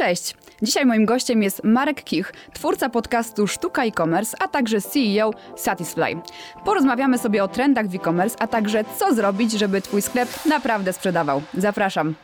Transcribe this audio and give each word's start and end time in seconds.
Cześć! 0.00 0.34
Dzisiaj 0.62 0.86
moim 0.86 1.04
gościem 1.04 1.42
jest 1.42 1.64
Marek 1.64 2.04
Kich, 2.04 2.32
twórca 2.52 2.88
podcastu 2.88 3.46
Sztuka 3.46 3.84
e-commerce, 3.84 4.36
a 4.42 4.48
także 4.48 4.80
CEO 4.80 5.30
Satisfy. 5.56 6.16
Porozmawiamy 6.64 7.18
sobie 7.18 7.44
o 7.44 7.48
trendach 7.48 7.88
w 7.88 7.94
e-commerce, 7.94 8.36
a 8.38 8.46
także 8.46 8.84
co 8.98 9.14
zrobić, 9.14 9.52
żeby 9.52 9.80
Twój 9.80 10.02
sklep 10.02 10.28
naprawdę 10.46 10.92
sprzedawał. 10.92 11.42
Zapraszam! 11.54 12.14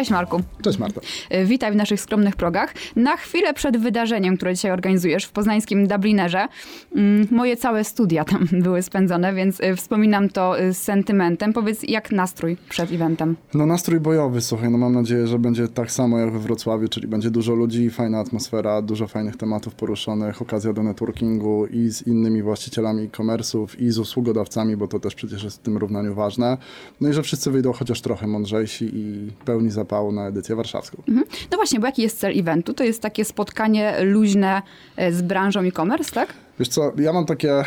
Cześć 0.00 0.10
Marku. 0.10 0.40
Cześć 0.62 0.78
Marta. 0.78 1.00
Y, 1.34 1.44
witaj 1.44 1.72
w 1.72 1.76
naszych 1.76 2.00
skromnych 2.00 2.36
progach. 2.36 2.74
Na 2.96 3.16
chwilę 3.16 3.54
przed 3.54 3.76
wydarzeniem, 3.76 4.36
które 4.36 4.54
dzisiaj 4.54 4.70
organizujesz 4.70 5.24
w 5.24 5.32
poznańskim 5.32 5.86
Dublinerze, 5.86 6.48
mm, 6.96 7.28
moje 7.30 7.56
całe 7.56 7.84
studia 7.84 8.24
tam 8.24 8.48
były 8.64 8.82
spędzone, 8.82 9.34
więc 9.34 9.60
y, 9.60 9.76
wspominam 9.76 10.28
to 10.28 10.60
y, 10.60 10.74
z 10.74 10.82
sentymentem. 10.82 11.52
Powiedz, 11.52 11.82
jak 11.82 12.12
nastrój 12.12 12.56
przed 12.68 12.92
eventem? 12.92 13.36
No 13.54 13.66
nastrój 13.66 14.00
bojowy, 14.00 14.40
słuchaj, 14.40 14.70
no 14.70 14.78
mam 14.78 14.92
nadzieję, 14.92 15.26
że 15.26 15.38
będzie 15.38 15.68
tak 15.68 15.90
samo 15.90 16.18
jak 16.18 16.32
we 16.32 16.38
Wrocławiu, 16.38 16.88
czyli 16.88 17.06
będzie 17.06 17.30
dużo 17.30 17.54
ludzi, 17.54 17.90
fajna 17.90 18.20
atmosfera, 18.20 18.82
dużo 18.82 19.08
fajnych 19.08 19.36
tematów 19.36 19.74
poruszonych, 19.74 20.42
okazja 20.42 20.72
do 20.72 20.82
networkingu 20.82 21.66
i 21.66 21.90
z 21.90 22.06
innymi 22.06 22.42
właścicielami 22.42 23.02
e-commerce'ów 23.02 23.66
i 23.78 23.90
z 23.90 23.98
usługodawcami, 23.98 24.76
bo 24.76 24.88
to 24.88 25.00
też 25.00 25.14
przecież 25.14 25.44
jest 25.44 25.56
w 25.56 25.60
tym 25.60 25.76
równaniu 25.76 26.14
ważne. 26.14 26.58
No 27.00 27.08
i 27.08 27.12
że 27.12 27.22
wszyscy 27.22 27.50
wyjdą 27.50 27.72
chociaż 27.72 28.00
trochę 28.00 28.26
mądrzejsi 28.26 28.90
i 28.94 29.30
pełni 29.44 29.70
na 30.12 30.26
edycję 30.26 30.56
warszawską. 30.56 31.02
Mhm. 31.08 31.26
No 31.50 31.56
właśnie, 31.56 31.80
bo 31.80 31.86
jaki 31.86 32.02
jest 32.02 32.18
cel 32.18 32.38
eventu? 32.38 32.74
To 32.74 32.84
jest 32.84 33.02
takie 33.02 33.24
spotkanie 33.24 33.94
luźne 34.02 34.62
e, 34.96 35.12
z 35.12 35.22
branżą 35.22 35.60
e-commerce, 35.60 36.12
tak? 36.12 36.34
Wiesz 36.58 36.68
co, 36.68 36.92
ja 36.98 37.12
mam 37.12 37.26
takie 37.26 37.52
e, 37.52 37.64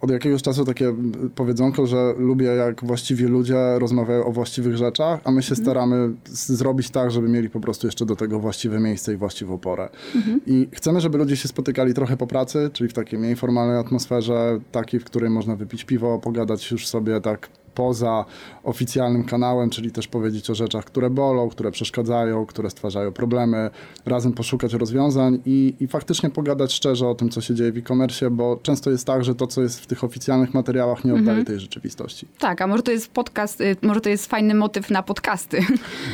od 0.00 0.10
jakiegoś 0.10 0.42
czasu 0.42 0.64
takie 0.64 0.94
powiedzonko, 1.34 1.86
że 1.86 2.14
lubię 2.18 2.46
jak 2.46 2.84
właściwie 2.84 3.28
ludzie 3.28 3.78
rozmawiają 3.78 4.24
o 4.24 4.32
właściwych 4.32 4.76
rzeczach, 4.76 5.20
a 5.24 5.30
my 5.30 5.42
się 5.42 5.52
mhm. 5.52 5.64
staramy 5.64 6.10
zrobić 6.24 6.90
tak, 6.90 7.10
żeby 7.10 7.28
mieli 7.28 7.50
po 7.50 7.60
prostu 7.60 7.86
jeszcze 7.86 8.06
do 8.06 8.16
tego 8.16 8.40
właściwe 8.40 8.80
miejsce 8.80 9.12
i 9.12 9.16
właściwą 9.16 9.58
porę. 9.58 9.88
Mhm. 10.14 10.40
I 10.46 10.68
chcemy, 10.72 11.00
żeby 11.00 11.18
ludzie 11.18 11.36
się 11.36 11.48
spotykali 11.48 11.94
trochę 11.94 12.16
po 12.16 12.26
pracy, 12.26 12.70
czyli 12.72 12.90
w 12.90 12.92
takiej 12.92 13.18
mniej 13.18 13.36
formalnej 13.36 13.78
atmosferze, 13.78 14.60
takiej, 14.72 15.00
w 15.00 15.04
której 15.04 15.30
można 15.30 15.56
wypić 15.56 15.84
piwo, 15.84 16.18
pogadać 16.18 16.70
już 16.70 16.86
sobie 16.86 17.20
tak 17.20 17.48
poza 17.80 18.24
oficjalnym 18.64 19.24
kanałem, 19.24 19.70
czyli 19.70 19.90
też 19.90 20.08
powiedzieć 20.08 20.50
o 20.50 20.54
rzeczach, 20.54 20.84
które 20.84 21.10
bolą, 21.10 21.48
które 21.48 21.70
przeszkadzają, 21.70 22.46
które 22.46 22.70
stwarzają 22.70 23.12
problemy, 23.12 23.70
razem 24.06 24.32
poszukać 24.32 24.72
rozwiązań 24.72 25.38
i, 25.46 25.74
i 25.80 25.86
faktycznie 25.86 26.30
pogadać 26.30 26.72
szczerze 26.72 27.08
o 27.08 27.14
tym, 27.14 27.28
co 27.28 27.40
się 27.40 27.54
dzieje 27.54 27.72
w 27.72 27.76
e-commerce, 27.76 28.30
bo 28.30 28.58
często 28.62 28.90
jest 28.90 29.06
tak, 29.06 29.24
że 29.24 29.34
to, 29.34 29.46
co 29.46 29.62
jest 29.62 29.80
w 29.80 29.86
tych 29.86 30.04
oficjalnych 30.04 30.54
materiałach, 30.54 31.04
nie 31.04 31.12
oddaje 31.12 31.28
mhm. 31.28 31.46
tej 31.46 31.60
rzeczywistości. 31.60 32.26
Tak, 32.38 32.62
a 32.62 32.66
może 32.66 32.82
to 32.82 32.90
jest 32.90 33.10
podcast, 33.10 33.60
y, 33.60 33.76
może 33.82 34.00
to 34.00 34.08
jest 34.08 34.26
fajny 34.26 34.54
motyw 34.54 34.90
na 34.90 35.02
podcasty, 35.02 35.58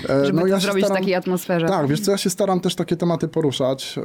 e, 0.08 0.24
żeby 0.26 0.40
no, 0.40 0.46
ja 0.46 0.60
zrobić 0.60 0.84
staram, 0.84 0.96
w 0.96 1.00
takiej 1.00 1.14
atmosferze. 1.14 1.66
Tak, 1.66 1.86
wiesz 1.86 2.00
co, 2.00 2.10
ja 2.10 2.18
się 2.18 2.30
staram 2.30 2.60
też 2.60 2.74
takie 2.74 2.96
tematy 2.96 3.28
poruszać. 3.28 3.98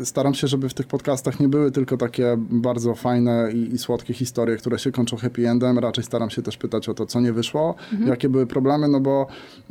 E, 0.00 0.04
staram 0.04 0.34
się, 0.34 0.46
żeby 0.46 0.68
w 0.68 0.74
tych 0.74 0.86
podcastach 0.86 1.40
nie 1.40 1.48
były 1.48 1.70
tylko 1.70 1.96
takie 1.96 2.36
bardzo 2.38 2.94
fajne 2.94 3.48
i, 3.52 3.74
i 3.74 3.78
słodkie 3.78 4.14
historie, 4.14 4.56
które 4.56 4.78
się 4.78 4.92
kończą 4.92 5.16
happy 5.16 5.48
endem. 5.48 5.78
Raczej 5.78 6.04
staram 6.04 6.30
się 6.30 6.42
też 6.42 6.56
pytać 6.56 6.83
o 6.88 6.94
to, 6.94 7.06
co 7.06 7.20
nie 7.20 7.32
wyszło, 7.32 7.74
mhm. 7.92 8.10
jakie 8.10 8.28
były 8.28 8.46
problemy, 8.46 8.88
no 8.88 9.00
bo, 9.00 9.26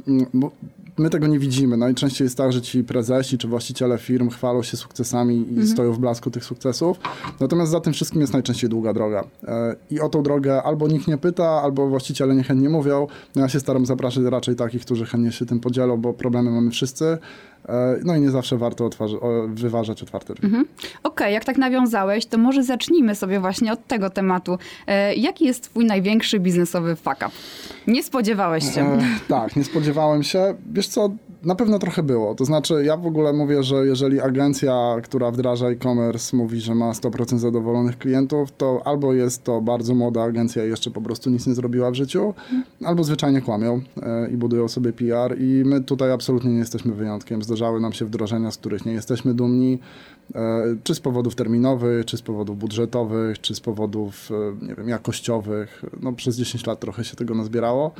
mm, 0.07 0.25
bo 0.33 0.51
my 0.97 1.09
tego 1.09 1.27
nie 1.27 1.39
widzimy. 1.39 1.77
Najczęściej 1.77 2.25
jest 2.25 2.37
tak, 2.37 2.53
że 2.53 2.61
ci 2.61 2.83
prezesi 2.83 3.37
czy 3.37 3.47
właściciele 3.47 3.97
firm 3.97 4.29
chwalą 4.29 4.63
się 4.63 4.77
sukcesami 4.77 5.35
i 5.35 5.49
mhm. 5.49 5.67
stoją 5.67 5.93
w 5.93 5.99
blasku 5.99 6.31
tych 6.31 6.45
sukcesów. 6.45 6.97
Natomiast 7.39 7.71
za 7.71 7.79
tym 7.79 7.93
wszystkim 7.93 8.21
jest 8.21 8.33
najczęściej 8.33 8.69
długa 8.69 8.93
droga. 8.93 9.23
E, 9.43 9.75
I 9.91 9.99
o 9.99 10.09
tą 10.09 10.23
drogę 10.23 10.63
albo 10.63 10.87
nikt 10.87 11.07
nie 11.07 11.17
pyta, 11.17 11.45
albo 11.45 11.87
właściciele 11.87 12.35
niechętnie 12.35 12.69
mówią. 12.69 13.07
No 13.35 13.41
ja 13.41 13.49
się 13.49 13.59
staram 13.59 13.85
zapraszać 13.85 14.23
raczej 14.23 14.55
takich, 14.55 14.81
którzy 14.81 15.05
chętnie 15.05 15.31
się 15.31 15.45
tym 15.45 15.59
podzielą, 15.59 15.97
bo 15.97 16.13
problemy 16.13 16.51
mamy 16.51 16.71
wszyscy. 16.71 17.17
E, 17.69 17.95
no 18.03 18.15
i 18.15 18.21
nie 18.21 18.31
zawsze 18.31 18.57
warto 18.57 18.89
wyważać 19.47 20.03
otwarte 20.03 20.33
drzwi. 20.33 20.45
Mhm. 20.45 20.63
Okej, 20.63 21.03
okay, 21.03 21.31
jak 21.31 21.45
tak 21.45 21.57
nawiązałeś, 21.57 22.25
to 22.25 22.37
może 22.37 22.63
zacznijmy 22.63 23.15
sobie 23.15 23.39
właśnie 23.39 23.73
od 23.73 23.87
tego 23.87 24.09
tematu. 24.09 24.57
E, 24.87 25.15
jaki 25.15 25.45
jest 25.45 25.63
twój 25.63 25.85
największy 25.85 26.39
biznesowy 26.39 26.95
fuck 26.95 27.17
up? 27.17 27.29
Nie 27.87 28.03
spodziewałeś 28.03 28.73
się. 28.73 28.81
E, 28.81 28.99
tak, 29.27 29.55
nie 29.55 29.63
spodziewałem 29.63 30.23
się. 30.23 30.55
Wiesz 30.73 30.82
co, 30.87 31.09
na 31.43 31.55
pewno 31.55 31.79
trochę 31.79 32.03
było. 32.03 32.35
To 32.35 32.45
znaczy, 32.45 32.83
ja 32.85 32.97
w 32.97 33.05
ogóle 33.05 33.33
mówię, 33.33 33.63
że 33.63 33.85
jeżeli 33.85 34.21
agencja, 34.21 34.95
która 35.03 35.31
wdraża 35.31 35.67
e-commerce, 35.67 36.37
mówi, 36.37 36.59
że 36.59 36.75
ma 36.75 36.91
100% 36.91 37.37
zadowolonych 37.37 37.97
klientów, 37.97 38.51
to 38.57 38.81
albo 38.85 39.13
jest 39.13 39.43
to 39.43 39.61
bardzo 39.61 39.95
młoda 39.95 40.23
agencja 40.23 40.65
i 40.65 40.69
jeszcze 40.69 40.91
po 40.91 41.01
prostu 41.01 41.29
nic 41.29 41.47
nie 41.47 41.53
zrobiła 41.53 41.91
w 41.91 41.95
życiu, 41.95 42.33
albo 42.83 43.03
zwyczajnie 43.03 43.41
kłamią 43.41 43.81
e, 44.01 44.29
i 44.29 44.37
budują 44.37 44.67
sobie 44.67 44.93
PR. 44.93 45.41
I 45.41 45.63
my 45.65 45.83
tutaj 45.83 46.11
absolutnie 46.11 46.51
nie 46.51 46.59
jesteśmy 46.59 46.93
wyjątkiem. 46.93 47.43
Zdarzały 47.43 47.79
nam 47.79 47.93
się 47.93 48.05
wdrożenia, 48.05 48.51
z 48.51 48.57
których 48.57 48.85
nie 48.85 48.93
jesteśmy 48.93 49.33
dumni, 49.33 49.79
czy 50.83 50.95
z 50.95 50.99
powodów 50.99 51.35
terminowych, 51.35 52.05
czy 52.05 52.17
z 52.17 52.21
powodów 52.21 52.57
budżetowych, 52.57 53.41
czy 53.41 53.55
z 53.55 53.59
powodów, 53.59 54.29
e, 54.31 54.65
nie 54.65 54.75
wiem, 54.75 54.89
jakościowych. 54.89 55.85
No, 56.01 56.13
przez 56.13 56.37
10 56.37 56.65
lat 56.67 56.79
trochę 56.79 57.03
się 57.03 57.15
tego 57.15 57.35
nazbierało. 57.35 57.91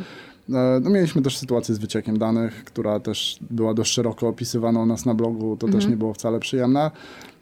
E, 0.50 0.80
no, 0.84 0.90
mieliśmy 0.90 1.22
też 1.22 1.38
sytuację 1.38 1.76
z 1.76 1.78
wyciekiem 1.78 2.18
danych, 2.18 2.64
która 2.66 3.00
też 3.00 3.40
była 3.52 3.74
dość 3.74 3.94
szeroko 3.94 4.28
opisywana 4.28 4.80
u 4.80 4.86
nas 4.86 5.06
na 5.06 5.14
blogu, 5.14 5.58
to 5.58 5.68
mhm. 5.68 5.82
też 5.82 5.90
nie 5.90 5.98
było 5.98 6.14
wcale 6.14 6.40
przyjemne. 6.40 6.92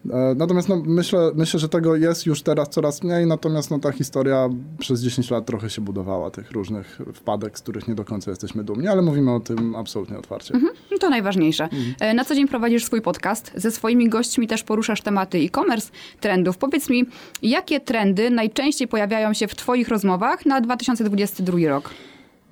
E, 0.10 0.36
natomiast 0.36 0.70
no, 0.70 0.84
myślę, 0.86 1.32
myślę, 1.36 1.60
że 1.60 1.70
tego 1.70 1.96
jest 1.96 2.26
już 2.26 2.42
teraz 2.42 2.70
coraz 2.70 3.04
mniej, 3.04 3.26
natomiast 3.26 3.72
no, 3.72 3.80
ta 3.80 3.92
historia 3.92 4.50
przez 4.80 5.02
10 5.02 5.32
lat 5.32 5.46
trochę 5.46 5.70
się 5.70 5.82
budowała, 5.82 6.32
tych 6.32 6.52
różnych 6.52 7.00
wpadek, 7.14 7.60
z 7.60 7.62
których 7.62 7.88
nie 7.88 7.96
do 7.96 8.06
końca 8.06 8.32
jesteśmy 8.32 8.64
dumni, 8.64 8.88
ale 8.88 9.02
mówimy 9.02 9.34
o 9.34 9.40
tym 9.40 9.76
absolutnie 9.76 10.18
otwarcie. 10.18 10.54
Mhm, 10.54 10.74
no 10.92 10.98
to 10.98 11.10
najważniejsze. 11.10 11.64
Mhm. 11.64 11.96
E, 12.00 12.14
na 12.14 12.26
co 12.26 12.36
dzień 12.36 12.48
prowadzisz 12.48 12.86
swój 12.86 13.02
podcast, 13.02 13.52
ze 13.56 13.72
swoimi 13.72 14.10
gośćmi 14.10 14.48
też 14.48 14.64
poruszasz 14.64 15.02
tematy 15.02 15.38
e-commerce, 15.38 15.92
trendów. 16.20 16.58
Powiedz 16.58 16.90
mi, 16.90 17.06
jakie 17.42 17.80
trendy 17.80 18.30
najczęściej 18.30 18.88
pojawiają 18.88 19.34
się 19.34 19.48
w 19.48 19.56
Twoich 19.56 19.88
rozmowach 19.88 20.46
na 20.46 20.62
2022 20.62 21.58
rok? 21.70 21.90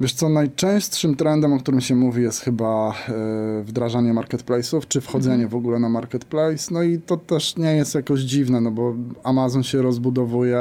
Wiesz 0.01 0.13
co, 0.13 0.29
najczęstszym 0.29 1.15
trendem, 1.15 1.53
o 1.53 1.59
którym 1.59 1.81
się 1.81 1.95
mówi, 1.95 2.21
jest 2.23 2.41
chyba 2.41 2.93
e, 3.09 3.63
wdrażanie 3.63 4.13
marketplace'ów, 4.13 4.87
czy 4.87 5.01
wchodzenie 5.01 5.43
mhm. 5.43 5.49
w 5.49 5.55
ogóle 5.55 5.79
na 5.79 5.89
marketplace. 5.89 6.73
No 6.73 6.83
i 6.83 6.99
to 6.99 7.17
też 7.17 7.57
nie 7.57 7.75
jest 7.75 7.95
jakoś 7.95 8.19
dziwne, 8.19 8.61
no 8.61 8.71
bo 8.71 8.95
Amazon 9.23 9.63
się 9.63 9.81
rozbudowuje, 9.81 10.59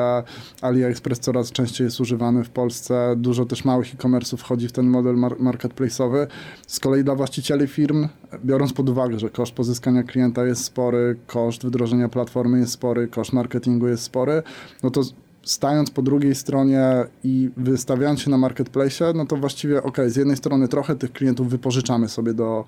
AliExpress 0.60 1.19
coraz 1.19 1.53
częściej 1.53 1.84
jest 1.84 2.00
używany 2.00 2.44
w 2.44 2.50
Polsce, 2.50 3.15
dużo 3.16 3.47
też 3.47 3.65
małych 3.65 3.94
e-commerce'ów 3.94 4.37
wchodzi 4.37 4.69
w 4.69 4.72
ten 4.72 4.87
model 4.87 5.16
mar 5.16 5.37
marketplace'owy. 5.37 6.26
Z 6.66 6.81
kolei 6.81 7.05
dla 7.05 7.15
właścicieli 7.15 7.66
firm, 7.66 8.09
biorąc 8.44 8.72
pod 8.72 8.88
uwagę, 8.88 9.19
że 9.19 9.31
koszt 9.31 9.53
pozyskania 9.53 10.03
klienta 10.03 10.47
jest 10.47 10.65
spory, 10.65 11.16
koszt 11.26 11.66
wdrożenia 11.66 12.09
platformy 12.09 12.59
jest 12.59 12.72
spory, 12.72 13.09
koszt 13.09 13.32
marketingu 13.32 13.88
jest 13.88 14.03
spory, 14.03 14.43
no 14.82 14.91
to 14.91 15.03
stając 15.50 15.91
po 15.91 16.03
drugiej 16.03 16.34
stronie 16.34 16.82
i 17.25 17.50
wystawiając 17.56 18.20
się 18.20 18.31
na 18.31 18.38
marketplace, 18.38 19.12
no 19.14 19.26
to 19.26 19.36
właściwie 19.36 19.82
ok, 19.82 19.97
z 20.06 20.16
jednej 20.16 20.36
strony 20.36 20.69
trochę 20.69 20.97
tych 20.97 21.12
klientów 21.12 21.48
wypożyczamy 21.48 22.09
sobie 22.09 22.34
do, 22.34 22.64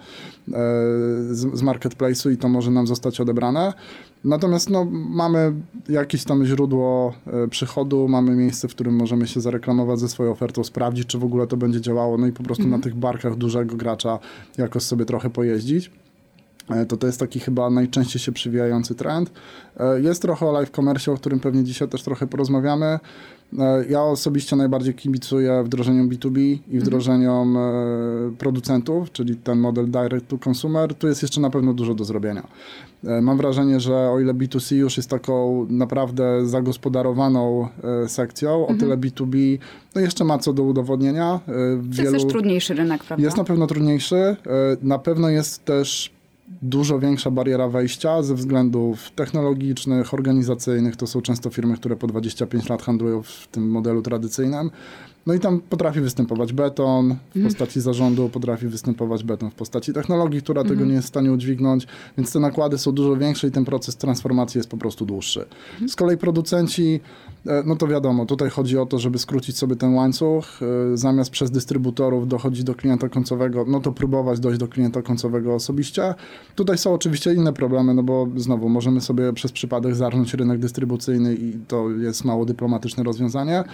e, 0.49 0.53
z, 1.31 1.59
z 1.59 1.63
marketplace'u 1.63 2.33
i 2.33 2.37
to 2.37 2.49
może 2.49 2.71
nam 2.71 2.87
zostać 2.87 3.21
odebrane. 3.21 3.73
Natomiast 4.25 4.71
no, 4.71 4.85
mamy 4.91 5.53
jakieś 5.89 6.25
tam 6.25 6.45
źródło 6.45 7.15
e, 7.27 7.49
przychodu, 7.49 8.09
mamy 8.09 8.37
miejsce, 8.37 8.69
w 8.69 8.75
którym 8.75 8.95
możemy 8.95 9.27
się 9.27 9.41
zareklamować 9.41 10.01
ze 10.01 10.09
swoją 10.09 10.31
ofertą, 10.31 10.65
sprawdzić, 10.65 11.07
czy 11.07 11.19
w 11.19 11.25
ogóle 11.25 11.47
to 11.47 11.57
będzie 11.57 11.81
działało, 11.81 12.19
no 12.19 12.27
i 12.27 12.33
po 12.33 12.43
prostu 12.43 12.65
mhm. 12.65 12.81
na 12.81 12.85
tych 12.85 12.95
barkach 12.95 13.37
dużego 13.37 13.77
gracza 13.77 14.19
jakoś 14.59 14.83
sobie 14.83 15.05
trochę 15.05 15.31
pojeździć. 15.31 15.91
E, 16.71 16.87
to 16.87 16.97
to 16.97 17.07
jest 17.07 17.21
taki 17.21 17.41
chyba 17.41 17.71
najczęściej 17.71 18.21
się 18.21 18.33
przywijający 18.33 18.95
trend. 18.95 19.33
E, 19.77 20.01
jest 20.01 20.23
trochę 20.23 20.47
o 20.47 20.53
live 20.53 20.71
commerce, 20.71 21.13
o 21.13 21.15
którym 21.15 21.41
pewnie 21.41 21.65
dzisiaj 21.65 21.89
też 21.89 22.03
trochę 22.03 22.27
porozmawiamy. 22.27 22.99
E, 23.59 23.85
ja 23.89 24.03
osobiście 24.03 24.57
najbardziej 24.57 24.95
kibicuję 24.95 25.63
wdrożeniom 25.65 26.09
B2B 26.09 26.39
i 26.39 26.61
mhm. 26.65 26.83
wdrożeniom 26.83 27.59
producentów, 28.39 29.13
czyli 29.13 29.37
ten 29.37 29.59
model 29.59 29.91
direct 29.91 30.29
to 30.29 30.39
consumer. 30.49 30.95
Tu 30.95 31.09
jest 31.09 31.23
jeszcze 31.23 31.41
na 31.41 31.51
pewno 31.51 31.75
dużo 31.75 31.95
do 31.95 32.05
zrobienia. 32.05 32.47
Mam 33.23 33.37
wrażenie, 33.37 33.81
że 33.81 34.11
o 34.11 34.21
ile 34.21 34.35
B2C 34.35 34.77
już 34.77 34.97
jest 34.97 35.11
taką 35.11 35.67
naprawdę 35.71 36.47
zagospodarowaną 36.47 37.69
sekcją, 38.07 38.51
o 38.51 38.61
mhm. 38.61 38.79
tyle 38.79 38.97
B2B 38.97 39.59
no 39.95 40.01
jeszcze 40.01 40.25
ma 40.25 40.39
co 40.39 40.53
do 40.53 40.63
udowodnienia. 40.63 41.41
To 41.97 42.03
jest 42.03 42.15
też 42.15 42.27
trudniejszy 42.27 42.75
rynek, 42.75 43.05
prawda? 43.05 43.25
Jest 43.25 43.37
na 43.37 43.45
pewno 43.45 43.67
trudniejszy. 43.67 44.37
Na 44.83 44.99
pewno 44.99 45.29
jest 45.29 45.65
też 45.65 46.20
dużo 46.63 46.99
większa 46.99 47.31
bariera 47.31 47.69
wejścia 47.69 48.23
ze 48.23 48.35
względów 48.35 49.11
technologicznych, 49.11 50.15
organizacyjnych. 50.15 50.97
To 50.97 51.07
są 51.07 51.23
często 51.23 51.51
firmy, 51.51 51.77
które 51.77 51.97
po 51.97 52.07
25 52.07 52.69
lat 52.69 52.83
handlują 52.83 53.23
w 53.23 53.49
tym 53.51 53.71
modelu 53.71 54.03
tradycyjnym. 54.03 54.71
No 55.27 55.35
i 55.35 55.41
tam 55.41 55.61
potrafi 55.61 56.01
występować 56.01 56.53
beton 56.53 57.09
w 57.09 57.37
mhm. 57.37 57.45
postaci 57.45 57.81
zarządu, 57.81 58.29
potrafi 58.29 58.67
występować 58.67 59.25
beton 59.25 59.51
w 59.51 59.55
postaci 59.55 59.93
technologii, 59.93 60.43
która 60.43 60.63
tego 60.63 60.73
mhm. 60.73 60.89
nie 60.89 60.95
jest 60.95 61.07
w 61.07 61.09
stanie 61.09 61.33
udźwignąć, 61.33 61.87
więc 62.19 62.33
te 62.33 62.41
nakłady 62.41 62.79
są 62.79 62.93
dużo 62.93 63.17
większe 63.17 63.49
i 63.49 63.51
ten 63.51 63.65
proces 63.65 63.97
transformacji 63.97 64.59
jest 64.59 64.71
po 64.71 64.77
prostu 64.77 65.07
dłuższy. 65.07 65.41
Mhm. 65.73 65.89
Z 65.89 65.97
kolei 65.97 66.17
producenci, 66.17 67.01
e, 67.47 67.63
no 67.67 67.77
to 67.77 67.87
wiadomo, 67.87 68.27
tutaj 68.27 68.51
chodzi 68.51 68.79
o 68.79 68.87
to, 68.87 68.99
żeby 68.99 69.19
skrócić 69.19 69.57
sobie 69.57 69.77
ten 69.77 69.95
łańcuch, 69.95 70.61
e, 70.63 70.97
zamiast 70.97 71.31
przez 71.31 71.51
dystrybutorów 71.51 72.29
dochodzić 72.29 72.65
do 72.65 72.75
klienta 72.75 73.09
końcowego, 73.09 73.65
no 73.69 73.81
to 73.81 73.93
próbować 73.93 74.41
dojść 74.41 74.61
do 74.61 74.69
klienta 74.69 75.03
końcowego 75.03 75.55
osobiście. 75.55 76.15
Tutaj 76.55 76.79
są 76.79 76.95
oczywiście 76.95 77.35
inne 77.35 77.53
problemy, 77.53 77.95
no 77.95 78.03
bo 78.03 78.29
znowu 78.37 78.69
możemy 78.69 79.01
sobie 79.01 79.33
przez 79.33 79.53
przypadek 79.53 79.95
zarządzić 79.95 80.35
rynek 80.35 80.59
dystrybucyjny 80.59 81.35
i 81.35 81.53
to 81.69 81.91
jest 81.91 82.25
mało 82.25 82.45
dyplomatyczne 82.45 83.03
rozwiązanie. 83.03 83.65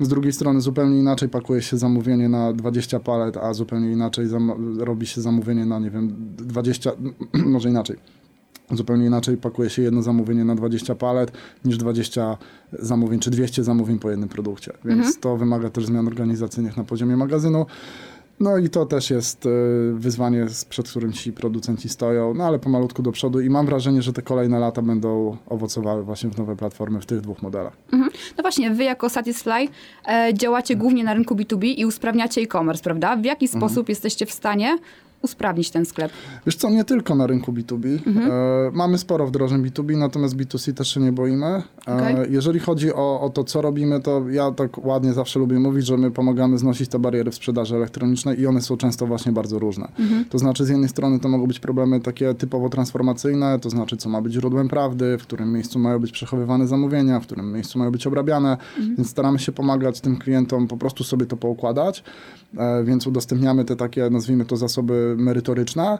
Z 0.00 0.08
drugiej 0.08 0.32
strony 0.32 0.60
zupełnie 0.60 0.87
inaczej 0.96 1.28
pakuje 1.28 1.62
się 1.62 1.78
zamówienie 1.78 2.28
na 2.28 2.52
20 2.52 3.00
palet, 3.00 3.36
a 3.36 3.54
zupełnie 3.54 3.92
inaczej 3.92 4.26
robi 4.78 5.06
się 5.06 5.20
zamówienie 5.20 5.66
na, 5.66 5.78
nie 5.78 5.90
wiem, 5.90 6.14
20, 6.36 6.90
może 7.32 7.68
inaczej. 7.68 7.96
Zupełnie 8.70 9.06
inaczej 9.06 9.36
pakuje 9.36 9.70
się 9.70 9.82
jedno 9.82 10.02
zamówienie 10.02 10.44
na 10.44 10.54
20 10.54 10.94
palet 10.94 11.32
niż 11.64 11.78
20 11.78 12.38
zamówień, 12.72 13.20
czy 13.20 13.30
200 13.30 13.64
zamówień 13.64 13.98
po 13.98 14.10
jednym 14.10 14.28
produkcie. 14.28 14.72
Więc 14.84 14.98
mhm. 14.98 15.20
to 15.20 15.36
wymaga 15.36 15.70
też 15.70 15.86
zmian 15.86 16.06
organizacyjnych 16.06 16.76
na 16.76 16.84
poziomie 16.84 17.16
magazynu. 17.16 17.66
No 18.40 18.58
i 18.58 18.68
to 18.68 18.86
też 18.86 19.10
jest 19.10 19.46
e, 19.46 19.50
wyzwanie, 19.94 20.46
przed 20.68 20.90
którym 20.90 21.12
ci 21.12 21.32
producenci 21.32 21.88
stoją, 21.88 22.34
no 22.34 22.44
ale 22.44 22.58
pomalutku 22.58 23.02
do 23.02 23.12
przodu 23.12 23.40
i 23.40 23.50
mam 23.50 23.66
wrażenie, 23.66 24.02
że 24.02 24.12
te 24.12 24.22
kolejne 24.22 24.58
lata 24.58 24.82
będą 24.82 25.36
owocowały 25.46 26.04
właśnie 26.04 26.30
w 26.30 26.38
nowe 26.38 26.56
platformy 26.56 27.00
w 27.00 27.06
tych 27.06 27.20
dwóch 27.20 27.42
modelach. 27.42 27.76
Mhm. 27.92 28.10
No 28.36 28.42
właśnie, 28.42 28.70
wy 28.70 28.84
jako 28.84 29.08
Satisfy 29.08 29.68
e, 30.08 30.34
działacie 30.34 30.76
głównie 30.76 31.04
na 31.04 31.14
rynku 31.14 31.34
B2B 31.34 31.74
i 31.76 31.86
usprawniacie 31.86 32.40
e-commerce, 32.40 32.82
prawda? 32.82 33.16
W 33.16 33.24
jaki 33.24 33.46
mhm. 33.46 33.60
sposób 33.60 33.88
jesteście 33.88 34.26
w 34.26 34.32
stanie 34.32 34.78
usprawnić 35.22 35.70
ten 35.70 35.86
sklep? 35.86 36.12
Wiesz 36.46 36.56
co, 36.56 36.70
nie 36.70 36.84
tylko 36.84 37.14
na 37.14 37.26
rynku 37.26 37.52
B2B. 37.52 37.98
Mhm. 38.06 38.30
E, 38.30 38.70
mamy 38.72 38.98
sporo 38.98 39.26
wdrożeń 39.26 39.62
B2B, 39.62 39.96
natomiast 39.96 40.36
B2C 40.36 40.74
też 40.74 40.94
się 40.94 41.00
nie 41.00 41.12
boimy. 41.12 41.46
E, 41.46 41.62
okay. 41.94 42.28
Jeżeli 42.30 42.60
chodzi 42.60 42.94
o, 42.94 43.20
o 43.20 43.30
to, 43.30 43.44
co 43.44 43.62
robimy, 43.62 44.00
to 44.00 44.28
ja 44.30 44.50
tak 44.50 44.84
ładnie 44.84 45.12
zawsze 45.12 45.38
lubię 45.38 45.58
mówić, 45.58 45.86
że 45.86 45.96
my 45.96 46.10
pomagamy 46.10 46.58
znosić 46.58 46.88
te 46.88 46.98
bariery 46.98 47.30
w 47.30 47.34
sprzedaży 47.34 47.76
elektronicznej 47.76 48.40
i 48.40 48.46
one 48.46 48.60
są 48.60 48.76
często 48.76 49.06
właśnie 49.06 49.32
bardzo 49.32 49.58
różne. 49.58 49.88
Mhm. 49.98 50.24
To 50.24 50.38
znaczy 50.38 50.64
z 50.64 50.68
jednej 50.68 50.88
strony 50.88 51.20
to 51.20 51.28
mogą 51.28 51.46
być 51.46 51.60
problemy 51.60 52.00
takie 52.00 52.34
typowo 52.34 52.68
transformacyjne, 52.68 53.58
to 53.58 53.70
znaczy 53.70 53.96
co 53.96 54.08
ma 54.08 54.22
być 54.22 54.32
źródłem 54.32 54.68
prawdy, 54.68 55.18
w 55.18 55.22
którym 55.22 55.52
miejscu 55.52 55.78
mają 55.78 55.98
być 55.98 56.12
przechowywane 56.12 56.66
zamówienia, 56.66 57.20
w 57.20 57.22
którym 57.22 57.52
miejscu 57.52 57.78
mają 57.78 57.90
być 57.90 58.06
obrabiane, 58.06 58.50
mhm. 58.50 58.96
więc 58.96 59.10
staramy 59.10 59.38
się 59.38 59.52
pomagać 59.52 60.00
tym 60.00 60.16
klientom 60.16 60.68
po 60.68 60.76
prostu 60.76 61.04
sobie 61.04 61.26
to 61.26 61.36
poukładać, 61.36 62.04
e, 62.58 62.84
więc 62.84 63.06
udostępniamy 63.06 63.64
te 63.64 63.76
takie, 63.76 64.10
nazwijmy 64.10 64.44
to 64.44 64.56
zasoby 64.56 65.07
merytoryczna. 65.16 65.98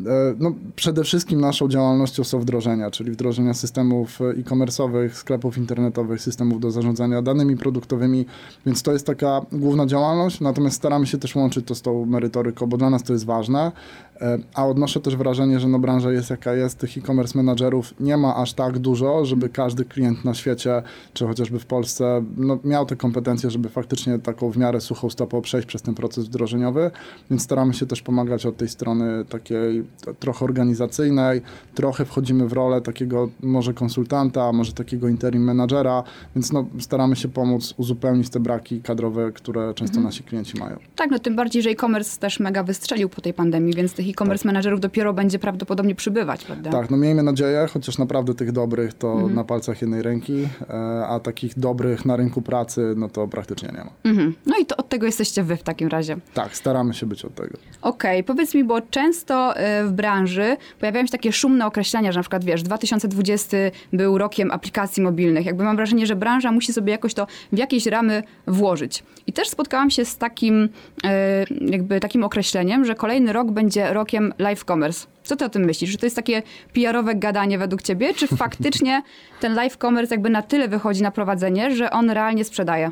E, 0.00 0.34
no, 0.38 0.52
przede 0.76 1.04
wszystkim 1.04 1.40
naszą 1.40 1.68
działalnością 1.68 2.24
są 2.24 2.40
wdrożenia, 2.40 2.90
czyli 2.90 3.10
wdrożenia 3.10 3.54
systemów 3.54 4.20
e-commerce'owych, 4.20 5.08
sklepów 5.08 5.58
internetowych, 5.58 6.20
systemów 6.20 6.60
do 6.60 6.70
zarządzania 6.70 7.22
danymi 7.22 7.56
produktowymi, 7.56 8.26
więc 8.66 8.82
to 8.82 8.92
jest 8.92 9.06
taka 9.06 9.40
główna 9.52 9.86
działalność, 9.86 10.40
natomiast 10.40 10.76
staramy 10.76 11.06
się 11.06 11.18
też 11.18 11.34
łączyć 11.34 11.66
to 11.66 11.74
z 11.74 11.82
tą 11.82 12.06
merytoryką, 12.06 12.66
bo 12.66 12.76
dla 12.76 12.90
nas 12.90 13.02
to 13.02 13.12
jest 13.12 13.26
ważne, 13.26 13.72
e, 14.20 14.38
a 14.54 14.66
odnoszę 14.66 15.00
też 15.00 15.16
wrażenie, 15.16 15.60
że 15.60 15.68
no 15.68 15.78
branża 15.78 16.12
jest 16.12 16.30
jaka 16.30 16.54
jest, 16.54 16.78
tych 16.78 16.98
e-commerce 16.98 17.38
menadżerów 17.38 17.94
nie 18.00 18.16
ma 18.16 18.36
aż 18.36 18.52
tak 18.52 18.78
dużo, 18.78 19.24
żeby 19.24 19.48
każdy 19.48 19.84
klient 19.84 20.24
na 20.24 20.34
świecie, 20.34 20.82
czy 21.12 21.26
chociażby 21.26 21.58
w 21.58 21.66
Polsce, 21.66 22.24
no, 22.36 22.58
miał 22.64 22.86
te 22.86 22.96
kompetencje, 22.96 23.50
żeby 23.50 23.68
faktycznie 23.68 24.18
taką 24.18 24.50
w 24.50 24.56
miarę 24.56 24.80
suchą 24.80 25.10
stopą 25.10 25.42
przejść 25.42 25.68
przez 25.68 25.82
ten 25.82 25.94
proces 25.94 26.24
wdrożeniowy, 26.24 26.90
więc 27.30 27.42
staramy 27.42 27.74
się 27.74 27.86
też 27.86 28.02
pomagać 28.02 28.46
od 28.46 28.56
tej 28.56 28.68
strony 28.68 29.24
takiej 29.24 29.85
trochę 30.20 30.44
organizacyjnej, 30.44 31.42
trochę 31.74 32.04
wchodzimy 32.04 32.48
w 32.48 32.52
rolę 32.52 32.80
takiego 32.80 33.28
może 33.42 33.74
konsultanta, 33.74 34.52
może 34.52 34.72
takiego 34.72 35.08
interim 35.08 35.44
menadżera, 35.44 36.02
więc 36.34 36.52
no, 36.52 36.66
staramy 36.78 37.16
się 37.16 37.28
pomóc 37.28 37.74
uzupełnić 37.76 38.30
te 38.30 38.40
braki 38.40 38.80
kadrowe, 38.80 39.32
które 39.32 39.74
często 39.74 39.96
mhm. 39.96 40.04
nasi 40.04 40.22
klienci 40.22 40.58
mają. 40.58 40.76
Tak, 40.96 41.10
no 41.10 41.18
tym 41.18 41.36
bardziej, 41.36 41.62
że 41.62 41.70
e-commerce 41.70 42.20
też 42.20 42.40
mega 42.40 42.62
wystrzelił 42.62 43.08
po 43.08 43.20
tej 43.20 43.34
pandemii, 43.34 43.74
więc 43.74 43.92
tych 43.92 44.08
e-commerce 44.08 44.42
tak. 44.42 44.46
menadżerów 44.46 44.80
dopiero 44.80 45.12
będzie 45.12 45.38
prawdopodobnie 45.38 45.94
przybywać, 45.94 46.44
prawda? 46.44 46.70
Tak, 46.70 46.90
no 46.90 46.96
miejmy 46.96 47.22
nadzieję, 47.22 47.66
chociaż 47.72 47.98
naprawdę 47.98 48.34
tych 48.34 48.52
dobrych 48.52 48.94
to 48.94 49.12
mhm. 49.12 49.34
na 49.34 49.44
palcach 49.44 49.82
jednej 49.82 50.02
ręki, 50.02 50.48
e, 50.68 51.06
a 51.06 51.20
takich 51.20 51.58
dobrych 51.58 52.04
na 52.04 52.16
rynku 52.16 52.42
pracy, 52.42 52.94
no 52.96 53.08
to 53.08 53.28
praktycznie 53.28 53.68
nie 53.68 53.84
ma. 53.84 53.90
Mhm. 54.04 54.34
No 54.46 54.56
i 54.58 54.66
to 54.66 54.76
od 54.76 54.88
tego 54.88 55.06
jesteście 55.06 55.42
wy 55.42 55.56
w 55.56 55.62
takim 55.62 55.88
razie. 55.88 56.16
Tak, 56.34 56.56
staramy 56.56 56.94
się 56.94 57.06
być 57.06 57.24
od 57.24 57.34
tego. 57.34 57.58
Okej, 57.82 58.20
okay, 58.20 58.22
powiedz 58.22 58.54
mi, 58.54 58.64
bo 58.64 58.80
często 58.80 59.54
w 59.84 59.92
branży 59.92 60.56
pojawiają 60.80 61.06
się 61.06 61.12
takie 61.12 61.32
szumne 61.32 61.66
określenia, 61.66 62.12
że 62.12 62.18
na 62.18 62.22
przykład 62.22 62.44
wiesz, 62.44 62.62
2020 62.62 63.56
był 63.92 64.18
rokiem 64.18 64.50
aplikacji 64.50 65.02
mobilnych. 65.02 65.46
Jakby 65.46 65.64
mam 65.64 65.76
wrażenie, 65.76 66.06
że 66.06 66.16
branża 66.16 66.52
musi 66.52 66.72
sobie 66.72 66.92
jakoś 66.92 67.14
to 67.14 67.26
w 67.52 67.58
jakieś 67.58 67.86
ramy 67.86 68.22
włożyć. 68.46 69.02
I 69.26 69.32
też 69.32 69.48
spotkałam 69.48 69.90
się 69.90 70.04
z 70.04 70.16
takim, 70.16 70.68
e, 71.04 71.44
jakby 71.60 72.00
takim 72.00 72.24
określeniem, 72.24 72.84
że 72.84 72.94
kolejny 72.94 73.32
rok 73.32 73.50
będzie 73.50 73.92
rokiem 73.94 74.34
live 74.38 74.64
commerce. 74.64 75.06
Co 75.24 75.36
ty 75.36 75.44
o 75.44 75.48
tym 75.48 75.64
myślisz? 75.64 75.92
Czy 75.92 75.98
to 75.98 76.06
jest 76.06 76.16
takie 76.16 76.42
PR-owe 76.72 77.14
gadanie 77.14 77.58
według 77.58 77.82
ciebie, 77.82 78.14
czy 78.14 78.26
faktycznie 78.26 79.02
ten 79.40 79.54
live 79.54 79.76
commerce 79.76 80.14
jakby 80.14 80.30
na 80.30 80.42
tyle 80.42 80.68
wychodzi 80.68 81.02
na 81.02 81.10
prowadzenie, 81.10 81.76
że 81.76 81.90
on 81.90 82.10
realnie 82.10 82.44
sprzedaje? 82.44 82.90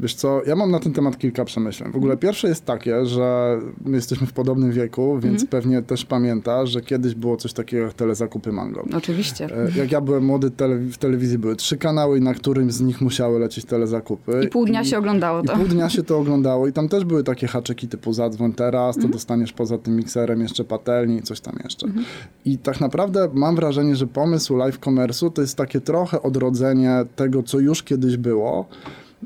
Wiesz 0.00 0.14
co, 0.14 0.42
ja 0.46 0.56
mam 0.56 0.70
na 0.70 0.80
ten 0.80 0.92
temat 0.92 1.18
kilka 1.18 1.44
przemyśleń. 1.44 1.92
W 1.92 1.96
ogóle 1.96 2.16
pierwsze 2.16 2.48
jest 2.48 2.64
takie, 2.64 3.06
że 3.06 3.58
my 3.84 3.96
jesteśmy 3.96 4.26
w 4.26 4.32
podobnym 4.32 4.72
wieku, 4.72 5.18
więc 5.18 5.40
mm. 5.40 5.46
pewnie 5.46 5.82
też 5.82 6.04
pamiętasz, 6.04 6.70
że 6.70 6.80
kiedyś 6.80 7.14
było 7.14 7.36
coś 7.36 7.52
takiego 7.52 7.84
jak 7.84 7.94
telezakupy 7.94 8.52
Mango. 8.52 8.84
Oczywiście. 8.96 9.44
E, 9.44 9.78
jak 9.78 9.92
ja 9.92 10.00
byłem 10.00 10.24
młody, 10.24 10.50
w 10.92 10.98
telewizji 10.98 11.38
były 11.38 11.56
trzy 11.56 11.76
kanały, 11.76 12.20
na 12.20 12.34
którym 12.34 12.70
z 12.70 12.80
nich 12.80 13.00
musiały 13.00 13.38
lecieć 13.38 13.64
telezakupy. 13.64 14.40
I 14.44 14.48
pół 14.48 14.66
dnia 14.66 14.82
I, 14.82 14.86
się 14.86 14.98
oglądało 14.98 15.42
to. 15.42 15.52
I 15.52 15.56
pół 15.56 15.68
dnia 15.68 15.90
się 15.90 16.02
to 16.02 16.18
oglądało 16.22 16.66
i 16.66 16.72
tam 16.72 16.88
też 16.88 17.04
były 17.04 17.24
takie 17.24 17.46
haczyki 17.46 17.88
typu 17.88 18.12
zadzwoń 18.12 18.52
teraz, 18.52 18.94
to 18.94 19.00
mm. 19.00 19.12
dostaniesz 19.12 19.52
poza 19.52 19.78
tym 19.78 19.96
mikserem 19.96 20.40
jeszcze 20.40 20.64
patelni 20.64 21.16
i 21.16 21.22
coś 21.22 21.40
tam 21.40 21.54
jeszcze. 21.64 21.86
Mm. 21.86 22.04
I 22.44 22.58
tak 22.58 22.80
naprawdę 22.80 23.28
mam 23.34 23.56
wrażenie, 23.56 23.96
że 23.96 24.06
pomysł 24.06 24.56
live 24.56 24.80
commerce'u 24.80 25.32
to 25.32 25.42
jest 25.42 25.56
takie 25.56 25.80
trochę 25.80 26.22
odrodzenie 26.22 27.04
tego, 27.16 27.42
co 27.42 27.58
już 27.58 27.82
kiedyś 27.82 28.16
było, 28.16 28.66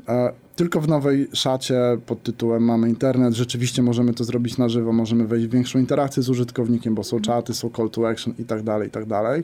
e, 0.07 0.31
tylko 0.61 0.81
w 0.81 0.87
nowej 0.87 1.27
szacie 1.33 1.79
pod 2.05 2.23
tytułem 2.23 2.63
mamy 2.63 2.89
internet, 2.89 3.33
rzeczywiście 3.33 3.81
możemy 3.81 4.13
to 4.13 4.23
zrobić 4.23 4.57
na 4.57 4.69
żywo, 4.69 4.93
możemy 4.93 5.27
wejść 5.27 5.47
w 5.47 5.49
większą 5.49 5.79
interakcję 5.79 6.23
z 6.23 6.29
użytkownikiem, 6.29 6.95
bo 6.95 7.03
są 7.03 7.19
czaty, 7.19 7.53
są 7.53 7.69
call 7.69 7.89
to 7.89 8.09
action 8.09 8.33
i 8.39 8.45
tak 8.45 8.63
dalej, 8.63 8.87
i 8.87 8.91
tak 8.91 9.05
dalej. 9.05 9.43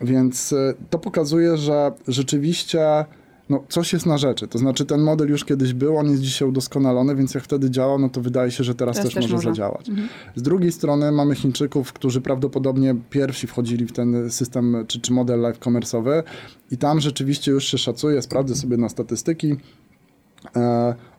Więc 0.00 0.52
y, 0.52 0.74
to 0.90 0.98
pokazuje, 0.98 1.56
że 1.56 1.92
rzeczywiście 2.08 3.04
no, 3.48 3.64
coś 3.68 3.92
jest 3.92 4.06
na 4.06 4.18
rzeczy. 4.18 4.48
To 4.48 4.58
znaczy 4.58 4.84
ten 4.84 5.00
model 5.00 5.28
już 5.28 5.44
kiedyś 5.44 5.72
był, 5.72 5.96
on 5.96 6.10
jest 6.10 6.22
dzisiaj 6.22 6.48
udoskonalony, 6.48 7.16
więc 7.16 7.34
jak 7.34 7.44
wtedy 7.44 7.70
działał, 7.70 7.98
no 7.98 8.08
to 8.08 8.20
wydaje 8.20 8.50
się, 8.50 8.64
że 8.64 8.74
teraz, 8.74 8.96
teraz 8.96 9.14
też, 9.14 9.22
też, 9.22 9.32
może 9.32 9.48
zadziałać. 9.48 9.88
Mhm. 9.88 10.08
Z 10.34 10.42
drugiej 10.42 10.72
strony 10.72 11.12
mamy 11.12 11.34
Chińczyków, 11.34 11.92
którzy 11.92 12.20
prawdopodobnie 12.20 12.94
pierwsi 13.10 13.46
wchodzili 13.46 13.86
w 13.86 13.92
ten 13.92 14.30
system 14.30 14.84
czy, 14.86 15.00
czy 15.00 15.12
model 15.12 15.40
live 15.40 15.58
commerce'owy 15.58 16.22
i 16.70 16.76
tam 16.76 17.00
rzeczywiście 17.00 17.50
już 17.50 17.64
się 17.64 17.78
szacuje, 17.78 18.22
sprawdzę 18.22 18.54
sobie 18.54 18.76
na 18.76 18.88
statystyki, 18.88 19.56
E, 19.56 19.87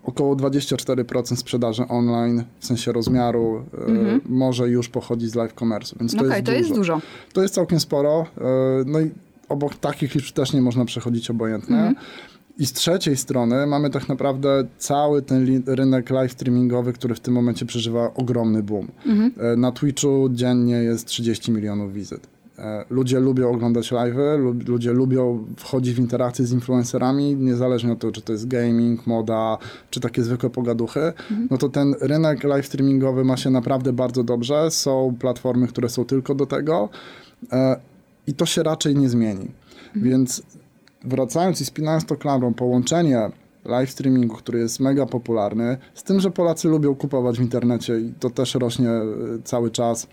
około 0.04 0.36
24% 0.36 1.36
sprzedaży 1.36 1.84
online, 1.88 2.44
w 2.60 2.66
sensie 2.66 2.92
rozmiaru, 2.92 3.66
e, 3.74 3.86
mhm. 3.86 4.22
może 4.26 4.70
już 4.70 4.90
pochodzić 4.90 5.32
z 5.32 5.36
live 5.36 5.54
commerce, 5.54 5.96
więc 6.00 6.16
to, 6.16 6.20
okay, 6.20 6.30
jest, 6.30 6.46
to 6.46 6.52
dużo. 6.52 6.58
jest 6.58 6.74
dużo. 6.74 7.02
To 7.34 7.42
jest 7.42 7.54
całkiem 7.54 7.80
sporo. 7.80 8.26
E, 8.38 8.44
no 8.86 9.00
i 9.00 9.12
obok 9.50 9.76
takich 9.76 10.16
liczb 10.16 10.36
też 10.36 10.54
nie 10.54 10.62
można 10.62 10.86
przechodzić 10.86 11.30
obojętnie. 11.30 11.76
Mhm. 11.78 11.96
I 12.58 12.66
z 12.66 12.74
trzeciej 12.74 13.18
strony 13.18 13.68
mamy 13.68 13.90
tak 13.90 14.10
naprawdę 14.10 14.68
cały 14.78 15.22
ten 15.22 15.64
rynek 15.66 16.10
live 16.10 16.32
streamingowy, 16.32 16.94
który 16.94 17.16
w 17.16 17.20
tym 17.20 17.34
momencie 17.34 17.66
przeżywa 17.66 18.14
ogromny 18.14 18.64
boom. 18.64 18.88
Mhm. 19.06 19.32
E, 19.38 19.56
na 19.56 19.72
Twitchu 19.72 20.30
dziennie 20.32 20.76
jest 20.76 21.06
30 21.06 21.52
milionów 21.52 21.94
wizyt. 21.94 22.28
E, 22.60 22.86
ludzie 22.89 23.20
lubią 23.20 23.51
oglądać 23.51 23.92
live'y, 23.92 24.68
ludzie 24.68 24.94
lubią 24.94 25.46
wchodzić 25.58 25.96
w 25.96 26.00
interakcje 26.00 26.46
z 26.46 26.51
influencerami, 26.51 27.36
niezależnie 27.36 27.92
od 27.92 28.00
tego, 28.00 28.13
czy 28.13 28.22
to 28.22 28.34
jest 28.34 28.48
gaming, 28.48 29.08
moda, 29.08 29.58
czy 29.89 30.00
takie 30.00 30.24
zwykłe 30.24 30.50
pogaduchy, 30.50 31.00
mhm. 31.00 31.48
no 31.51 31.58
to 31.58 31.70
ten 31.70 31.96
rynek 32.01 32.44
live 32.44 32.66
streamingowy 32.66 33.24
ma 33.24 33.38
się 33.38 33.50
naprawdę 33.50 33.94
bardzo 33.94 34.24
dobrze. 34.24 34.72
Są 34.72 35.16
platformy, 35.20 35.68
które 35.68 35.89
są 35.89 36.06
tylko 36.06 36.36
do 36.36 36.46
tego 36.46 36.89
e, 37.51 37.80
i 38.28 38.34
to 38.34 38.46
się 38.46 38.63
raczej 38.63 38.96
nie 38.96 39.10
zmieni. 39.10 39.51
Mhm. 39.86 40.06
Więc 40.06 40.44
wracając 41.04 41.62
i 41.62 41.66
spinając 41.66 42.06
to 42.06 42.16
klamrą, 42.16 42.54
połączenie 42.54 43.32
live 43.66 43.92
streamingu, 43.92 44.36
który 44.36 44.60
jest 44.60 44.80
mega 44.80 45.06
popularny, 45.06 45.78
z 45.94 46.04
tym, 46.04 46.20
że 46.20 46.32
Polacy 46.32 46.68
lubią 46.68 46.96
kupować 46.96 47.38
w 47.38 47.42
internecie 47.42 48.00
i 48.00 48.13
to 48.20 48.30
też 48.30 48.56
rośnie 48.56 48.89
e, 48.89 49.04
cały 49.44 49.72
czas 49.72 50.08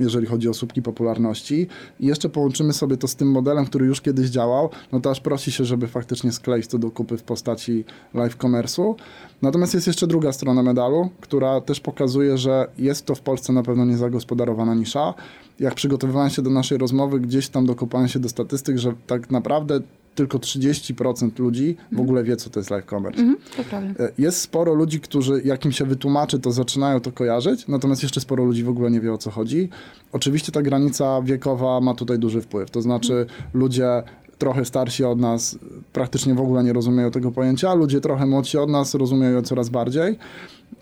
jeżeli 0.00 0.26
chodzi 0.26 0.48
o 0.48 0.54
słupki 0.54 0.82
popularności. 0.82 1.66
I 2.00 2.06
jeszcze 2.06 2.28
połączymy 2.28 2.72
sobie 2.72 2.96
to 2.96 3.08
z 3.08 3.16
tym 3.16 3.30
modelem, 3.30 3.64
który 3.66 3.86
już 3.86 4.00
kiedyś 4.00 4.30
działał, 4.30 4.70
no 4.92 5.00
to 5.00 5.10
aż 5.10 5.20
prosi 5.20 5.52
się, 5.52 5.64
żeby 5.64 5.88
faktycznie 5.88 6.32
skleić 6.32 6.66
to 6.66 6.78
do 6.78 6.90
kupy 6.90 7.16
w 7.16 7.22
postaci 7.22 7.84
live 8.14 8.36
commerce'u. 8.38 8.94
Natomiast 9.42 9.74
jest 9.74 9.86
jeszcze 9.86 10.06
druga 10.06 10.32
strona 10.32 10.62
medalu, 10.62 11.10
która 11.20 11.60
też 11.60 11.80
pokazuje, 11.80 12.38
że 12.38 12.68
jest 12.78 13.06
to 13.06 13.14
w 13.14 13.20
Polsce 13.20 13.52
na 13.52 13.62
pewno 13.62 13.84
niezagospodarowana 13.84 14.74
nisza. 14.74 15.14
Jak 15.60 15.74
przygotowywałem 15.74 16.30
się 16.30 16.42
do 16.42 16.50
naszej 16.50 16.78
rozmowy, 16.78 17.20
gdzieś 17.20 17.48
tam 17.48 17.66
dokopałem 17.66 18.08
się 18.08 18.18
do 18.18 18.28
statystyk, 18.28 18.78
że 18.78 18.92
tak 19.06 19.30
naprawdę 19.30 19.80
tylko 20.14 20.38
30% 20.38 21.38
ludzi 21.38 21.76
w 21.92 22.00
ogóle 22.00 22.24
wie, 22.24 22.36
co 22.36 22.50
to 22.50 22.60
jest 22.60 22.70
live 22.70 22.86
commerce. 22.86 23.20
Mhm, 23.20 23.38
to 23.56 23.64
prawda. 23.64 24.04
E, 24.04 24.12
Jest 24.18 24.40
sporo 24.40 24.74
ludzi, 24.74 25.00
którzy 25.00 25.42
jak 25.44 25.64
im 25.64 25.72
się 25.72 25.84
wytłumaczy, 25.84 26.38
to 26.38 26.52
zaczynają 26.52 27.00
to 27.00 27.12
kojarzyć, 27.12 27.68
natomiast 27.68 28.02
jeszcze 28.02 28.20
sporo 28.20 28.44
ludzi 28.44 28.64
w 28.64 28.68
ogóle 28.68 28.90
nie 28.90 29.00
wie 29.00 29.12
o 29.12 29.18
co 29.18 29.30
chodzi. 29.30 29.68
Oczywiście 30.12 30.52
ta 30.52 30.62
granica 30.62 31.22
wiekowa 31.22 31.80
ma 31.80 31.94
tutaj 31.94 32.18
duży 32.18 32.40
wpływ, 32.40 32.70
to 32.70 32.82
znaczy 32.82 33.26
ludzie 33.54 34.02
trochę 34.38 34.64
starsi 34.64 35.04
od 35.04 35.18
nas 35.20 35.58
praktycznie 35.92 36.34
w 36.34 36.40
ogóle 36.40 36.64
nie 36.64 36.72
rozumieją 36.72 37.10
tego 37.10 37.30
pojęcia, 37.32 37.70
a 37.70 37.74
ludzie 37.74 38.00
trochę 38.00 38.26
młodsi 38.26 38.58
od 38.58 38.70
nas 38.70 38.94
rozumieją 38.94 39.36
je 39.36 39.42
coraz 39.42 39.68
bardziej. 39.68 40.18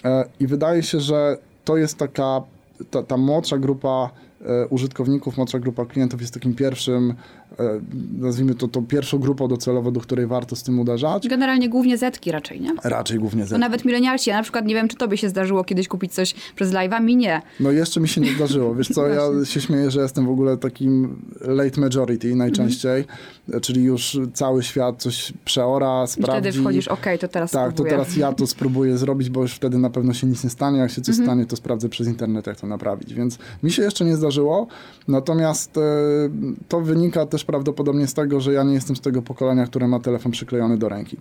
E, 0.04 0.24
I 0.40 0.46
wydaje 0.46 0.82
się, 0.82 1.00
że 1.00 1.38
to 1.64 1.76
jest 1.76 1.96
taka, 1.98 2.42
ta, 2.90 3.02
ta 3.02 3.16
młodsza 3.16 3.58
grupa 3.58 4.10
użytkowników, 4.70 5.36
młodsza 5.36 5.58
grupa 5.58 5.86
klientów 5.86 6.20
jest 6.20 6.34
takim 6.34 6.54
pierwszym, 6.54 7.14
e, 7.58 7.80
nazwijmy 8.18 8.54
to, 8.54 8.68
tą 8.68 8.86
pierwszą 8.86 9.18
grupą 9.18 9.48
docelową, 9.48 9.92
do 9.92 10.00
której 10.00 10.26
warto 10.26 10.56
z 10.56 10.62
tym 10.62 10.78
uderzać. 10.78 11.28
Generalnie 11.28 11.68
głównie 11.68 11.98
zetki 11.98 12.32
raczej, 12.32 12.60
nie? 12.60 12.72
Raczej 12.84 13.18
głównie 13.18 13.42
Bo 13.42 13.48
ze 13.48 13.58
nawet 13.58 13.84
milenialsi, 13.84 14.30
ja 14.30 14.36
na 14.36 14.42
przykład 14.42 14.64
nie 14.66 14.74
wiem, 14.74 14.88
czy 14.88 14.96
tobie 14.96 15.16
się 15.16 15.28
zdarzyło 15.28 15.64
kiedyś 15.64 15.88
kupić 15.88 16.12
coś 16.14 16.34
przez 16.56 16.70
live'a, 16.72 17.02
mi 17.02 17.16
nie. 17.16 17.42
No 17.60 17.70
jeszcze 17.70 18.00
mi 18.00 18.08
się 18.08 18.20
nie 18.20 18.32
zdarzyło. 18.34 18.74
Wiesz 18.74 18.88
co, 18.88 19.06
ja 19.08 19.22
się 19.44 19.60
śmieję, 19.60 19.90
że 19.90 20.00
jestem 20.00 20.26
w 20.26 20.30
ogóle 20.30 20.56
takim 20.56 21.16
late 21.40 21.80
majority 21.80 22.34
najczęściej, 22.36 23.04
czyli 23.62 23.82
już 23.84 24.18
cały 24.34 24.62
świat 24.62 25.02
coś 25.02 25.32
przeora, 25.44 26.04
I 26.04 26.08
sprawdzi. 26.08 26.40
wtedy 26.48 26.60
wchodzisz, 26.60 26.88
okej, 26.88 27.18
to 27.18 27.28
teraz 27.28 27.50
Tak, 27.50 27.64
to 27.66 27.70
spróbuję. 27.72 27.90
teraz 27.90 28.16
ja 28.16 28.32
to 28.32 28.46
spróbuję 28.46 28.98
zrobić, 28.98 29.30
bo 29.30 29.42
już 29.42 29.52
wtedy 29.54 29.78
na 29.78 29.90
pewno 29.90 30.14
się 30.14 30.26
nic 30.26 30.44
nie 30.44 30.50
stanie. 30.50 30.78
Jak 30.78 30.90
się 30.90 31.00
coś 31.00 31.14
stanie, 31.14 31.46
to 31.46 31.56
sprawdzę 31.56 31.88
przez 31.88 32.06
internet, 32.08 32.46
jak 32.46 32.60
to 32.60 32.66
naprawić. 32.66 33.14
Więc 33.14 33.38
mi 33.62 33.72
się 33.72 33.82
jeszcze 33.82 34.04
nie 34.04 34.16
zdarzyło. 34.16 34.29
Natomiast 35.08 35.76
e, 35.76 35.80
to 36.68 36.80
wynika 36.80 37.26
też 37.26 37.44
prawdopodobnie 37.44 38.06
z 38.06 38.14
tego, 38.14 38.40
że 38.40 38.52
ja 38.52 38.62
nie 38.62 38.74
jestem 38.74 38.96
z 38.96 39.00
tego 39.00 39.22
pokolenia, 39.22 39.66
które 39.66 39.88
ma 39.88 40.00
telefon 40.00 40.32
przyklejony 40.32 40.78
do 40.78 40.88
ręki. 40.88 41.16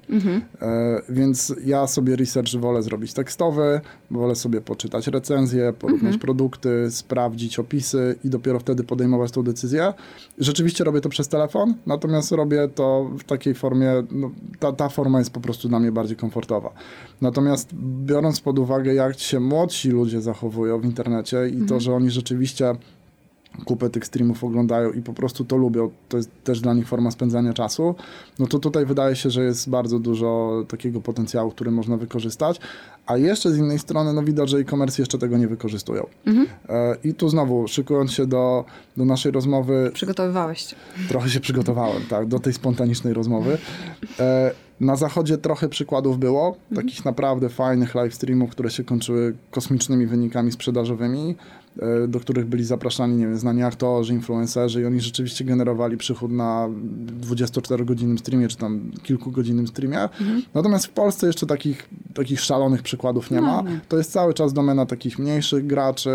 E, 0.61 1.01
więc 1.09 1.55
ja 1.65 1.87
sobie 1.87 2.15
research 2.15 2.55
wolę 2.55 2.83
zrobić 2.83 3.13
tekstowy, 3.13 3.81
wolę 4.11 4.35
sobie 4.35 4.61
poczytać 4.61 5.07
recenzje, 5.07 5.73
porównać 5.73 6.17
produkty, 6.17 6.91
sprawdzić 6.91 7.59
opisy 7.59 8.15
i 8.23 8.29
dopiero 8.29 8.59
wtedy 8.59 8.83
podejmować 8.83 9.31
tą 9.31 9.43
decyzję. 9.43 9.93
Rzeczywiście 10.37 10.83
robię 10.83 11.01
to 11.01 11.09
przez 11.09 11.27
telefon, 11.27 11.73
natomiast 11.85 12.31
robię 12.31 12.67
to 12.75 13.09
w 13.19 13.23
takiej 13.23 13.53
formie, 13.53 13.91
no, 14.11 14.31
ta, 14.59 14.71
ta 14.71 14.89
forma 14.89 15.19
jest 15.19 15.31
po 15.31 15.39
prostu 15.39 15.69
dla 15.69 15.79
mnie 15.79 15.91
bardziej 15.91 16.17
komfortowa. 16.17 16.73
Natomiast 17.21 17.69
biorąc 18.05 18.41
pod 18.41 18.59
uwagę, 18.59 18.93
jak 18.93 19.19
się 19.19 19.39
młodsi 19.39 19.89
ludzie 19.89 20.21
zachowują 20.21 20.79
w 20.79 20.85
internecie 20.85 21.49
i 21.49 21.65
to, 21.65 21.79
że 21.79 21.93
oni 21.93 22.09
rzeczywiście 22.09 22.75
kupę 23.65 23.89
tych 23.89 24.05
streamów 24.05 24.43
oglądają 24.43 24.91
i 24.91 25.01
po 25.01 25.13
prostu 25.13 25.45
to 25.45 25.57
lubią, 25.57 25.89
to 26.09 26.17
jest 26.17 26.29
też 26.43 26.61
dla 26.61 26.73
nich 26.73 26.87
forma 26.87 27.11
spędzania 27.11 27.53
czasu, 27.53 27.95
no 28.39 28.47
to 28.47 28.59
tutaj 28.59 28.85
wydaje 28.85 29.15
się, 29.15 29.29
że 29.29 29.43
jest 29.43 29.69
bardzo 29.69 29.99
dużo 29.99 30.51
takiego 30.67 31.01
potencjału, 31.01 31.51
który 31.51 31.71
można 31.71 31.97
wykorzystać, 31.97 32.59
a 33.05 33.17
jeszcze 33.17 33.51
z 33.51 33.57
innej 33.57 33.79
strony 33.79 34.13
no 34.13 34.23
widać, 34.23 34.49
że 34.49 34.57
e-commerce 34.57 35.01
jeszcze 35.01 35.17
tego 35.17 35.37
nie 35.37 35.47
wykorzystują. 35.47 36.07
E, 36.69 36.95
I 37.03 37.13
tu 37.13 37.29
znowu, 37.29 37.67
szykując 37.67 38.11
się 38.11 38.25
do, 38.25 38.65
do 38.97 39.05
naszej 39.05 39.31
rozmowy, 39.31 39.91
Przygotowywałeś 39.93 40.61
się. 40.61 40.75
trochę 41.09 41.29
się 41.29 41.39
przygotowałem, 41.39 42.01
tak, 42.09 42.27
do 42.27 42.39
tej 42.39 42.53
spontanicznej 42.53 43.13
rozmowy. 43.13 43.57
E, 44.19 44.51
na 44.79 44.95
zachodzie 44.95 45.37
trochę 45.37 45.69
przykładów 45.69 46.19
było, 46.19 46.55
takich 46.75 47.05
naprawdę 47.05 47.49
fajnych 47.49 47.95
live 47.95 48.13
streamów, 48.13 48.49
które 48.49 48.69
się 48.69 48.83
kończyły 48.83 49.35
kosmicznymi 49.51 50.05
wynikami 50.05 50.51
sprzedażowymi, 50.51 51.35
do 52.07 52.19
których 52.19 52.45
byli 52.45 52.63
zapraszani, 52.63 53.15
nie 53.15 53.27
wiem, 53.27 53.37
znani 53.37 53.63
aktorzy, 53.63 54.13
influencerzy 54.13 54.81
i 54.81 54.85
oni 54.85 55.01
rzeczywiście 55.01 55.45
generowali 55.45 55.97
przychód 55.97 56.31
na 56.31 56.69
24-godzinnym 57.21 58.17
streamie, 58.17 58.47
czy 58.47 58.57
tam 58.57 58.91
kilkugodzinnym 59.03 59.67
streamie. 59.67 60.09
Natomiast 60.53 60.85
w 60.85 60.89
Polsce 60.89 61.27
jeszcze 61.27 61.45
takich, 61.45 61.89
takich 62.13 62.41
szalonych 62.41 62.81
przykładów 62.81 63.31
nie 63.31 63.41
No, 63.41 63.63
ma. 63.63 63.69
nie. 63.71 63.79
To 63.89 63.97
jest 63.97 64.11
cały 64.11 64.33
czas 64.33 64.53
domena 64.53 64.85
takich 64.85 65.19
mniejszych 65.19 65.67
graczy, 65.67 66.09